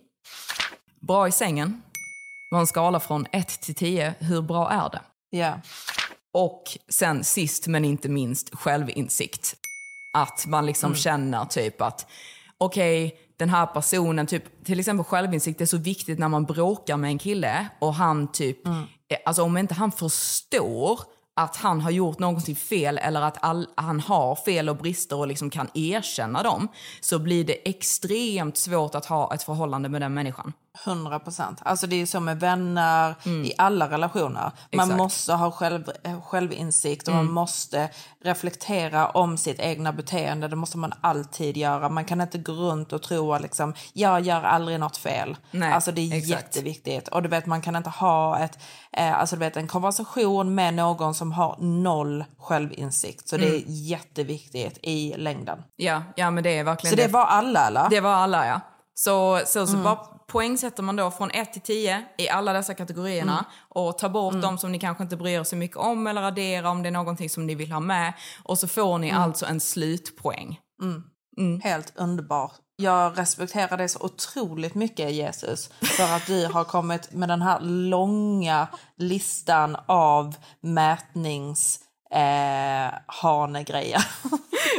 [1.01, 1.83] Bra i sängen.
[2.53, 5.01] På en skala från 1 till 10, hur bra är det?
[5.39, 5.61] Ja.
[6.33, 9.55] Och sen sist men inte minst självinsikt.
[10.13, 12.07] Att man liksom känner typ att
[12.59, 17.09] okej, den här personen, typ, till exempel självinsikt är så viktigt när man bråkar med
[17.09, 18.73] en kille och han typ, eh,
[19.25, 21.01] alltså om inte han förstår
[21.37, 25.27] att han har gjort någonting fel eller att all, han har fel och brister och
[25.27, 26.69] liksom kan erkänna dem
[27.01, 30.53] så blir det extremt svårt att ha ett förhållande med den människan.
[30.87, 31.59] 100 procent.
[31.63, 33.15] Alltså det är så med vänner
[33.45, 34.41] i alla relationer.
[34.41, 34.85] Man Mm.
[34.85, 34.97] Exakt.
[34.99, 35.85] måste ha själv,
[36.25, 37.91] självinsikt och man måste
[38.25, 40.49] reflektera om sitt egna beteende.
[40.49, 41.89] Det måste man alltid göra.
[41.89, 45.37] Man kan inte gå runt och tro att liksom, jag gör aldrig något fel.
[45.51, 46.31] Nej, alltså det är exakt.
[46.31, 47.09] jätteviktigt.
[47.09, 48.59] Och du vet, man kan inte ha ett,
[48.93, 53.29] eh, alltså du vet, en konversation med någon som har noll självinsikt.
[53.29, 55.63] Så det är jätteviktigt i längden.
[55.77, 57.87] Ja, ja men det är verkligen Så det var alla eller?
[57.91, 58.61] Det var alla ja.
[58.95, 59.99] Så, så, så bara
[60.33, 64.59] poängsätter man då från 1 till 10 i alla dessa kategorierna och tar bort de
[64.59, 67.31] som ni kanske inte bryr er så mycket om eller addera om det är någonting
[67.31, 68.13] som ni vill ha med.
[68.43, 70.61] Och så får ni alltså en slutpoäng.
[71.63, 72.53] Helt underbar.
[72.77, 77.61] Jag respekterar dig så otroligt mycket, Jesus, för att du har kommit med den här
[77.61, 81.81] långa listan av mätnings
[82.11, 84.05] eh, hanegrejer.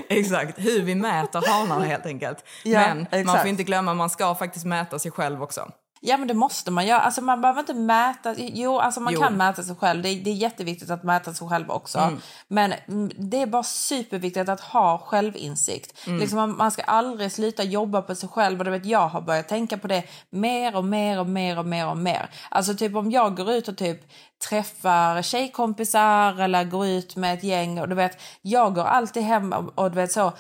[0.10, 2.46] Exakt, hur vi mäter hanarna helt enkelt.
[2.64, 3.42] Ja, Men man exakt.
[3.42, 5.72] får inte glömma, man ska faktiskt mäta sig själv också.
[6.06, 7.00] Ja men det måste man göra.
[7.00, 8.36] Alltså man behöver inte mäta.
[8.38, 9.22] Jo, alltså man Jo.
[9.22, 10.02] kan mäta sig själv.
[10.02, 12.18] Det är, det är jätteviktigt att mäta sig själv också.
[12.48, 16.08] Men mm, det är bara superviktigt att ha självinsikt.
[16.08, 18.60] Liksom man, man ska aldrig sluta jobba på sig själv.
[18.60, 21.66] Och du vet, jag har börjat tänka på det mer och mer och mer och
[21.66, 22.30] mer och mer.
[22.50, 24.12] Alltså typ om jag går ut och typ
[24.50, 29.54] träffar tjejkompisar eller går ut med ett gäng och du vet, jag går alltid hem
[29.54, 30.32] och, och du vet så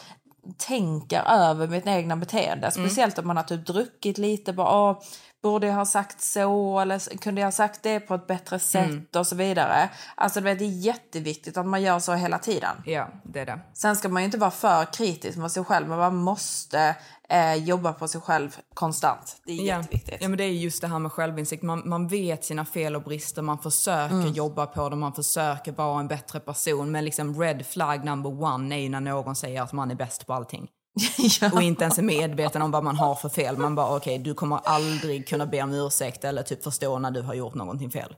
[0.57, 2.71] tänker över mitt egna beteende.
[2.71, 4.53] Speciellt om man har typ druckit lite.
[4.53, 5.01] Bara, Åh,
[5.43, 6.79] borde jag ha sagt så?
[6.79, 9.15] Eller kunde jag ha sagt det på ett bättre sätt?
[9.15, 9.89] Och så vidare.
[10.15, 12.75] Alltså du vet, det är jätteviktigt att man gör så hela tiden.
[12.85, 13.59] Ja, det är det.
[13.73, 15.87] Sen ska man ju inte vara för kritisk mot sig själv.
[15.89, 16.95] Men man måste
[17.29, 19.37] eh, jobba på sig själv konstant.
[19.45, 20.17] Det är jätteviktigt.
[20.21, 21.63] Ja, men det är just det här med självinsikt.
[21.63, 24.31] Man, man vet sina fel och brister, man försöker Mm.
[24.33, 26.91] jobba på dem, man försöker vara en bättre person.
[26.91, 30.27] Men liksom red flag number one är ju när någon säger att man är bäst
[30.27, 30.67] på allting.
[31.53, 33.57] Och inte ens är medveten om vad man har för fel.
[33.57, 37.21] Man bara okej, du kommer aldrig kunna be om ursäkt eller typ förstå när du
[37.21, 38.15] har gjort någonting fel.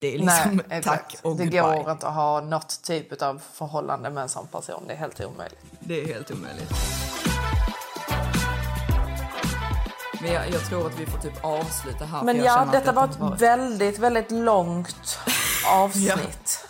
[0.00, 1.60] Det är liksom Nej, tack och det goodbye.
[1.60, 4.84] går inte att ha något typ av förhållande med en sån person.
[4.86, 5.58] Det är helt omöjligt.
[5.80, 6.72] Det är helt omöjligt.
[10.20, 12.22] Men jag, jag tror att vi får typ avsluta här.
[12.22, 15.18] Men ja, detta var ett varit- väldigt, väldigt långt
[15.72, 16.68] avsnitt.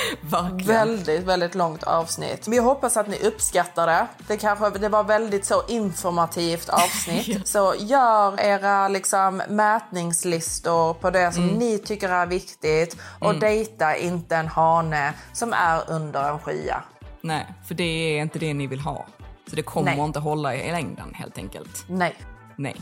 [0.20, 0.66] Verkligen.
[0.66, 2.48] Väldigt, väldigt långt avsnitt.
[2.48, 4.06] Men jag hoppas att ni uppskattar det.
[4.26, 7.48] Det, kanske, det var väldigt så informativt avsnitt.
[7.48, 12.96] Så gör era liksom, mätningslistor på det som ni tycker är viktigt.
[13.20, 16.82] Och dejta inte en hane som är under en skya.
[17.20, 19.06] Nej, för det är inte det ni vill ha.
[19.50, 20.04] Så det kommer Nej.
[20.04, 21.84] inte hålla i längden helt enkelt.
[21.88, 22.14] Nej,
[22.56, 22.76] Nej.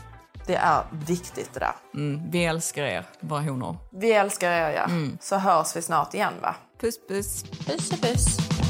[0.46, 1.74] det är viktigt det där.
[1.94, 3.76] Mm, vi älskar er, våra honor.
[3.92, 4.86] Vi älskar er ja.
[5.20, 6.54] Så hörs vi snart igen va?
[6.80, 7.42] Puss puss.
[7.66, 8.69] Puss och puss.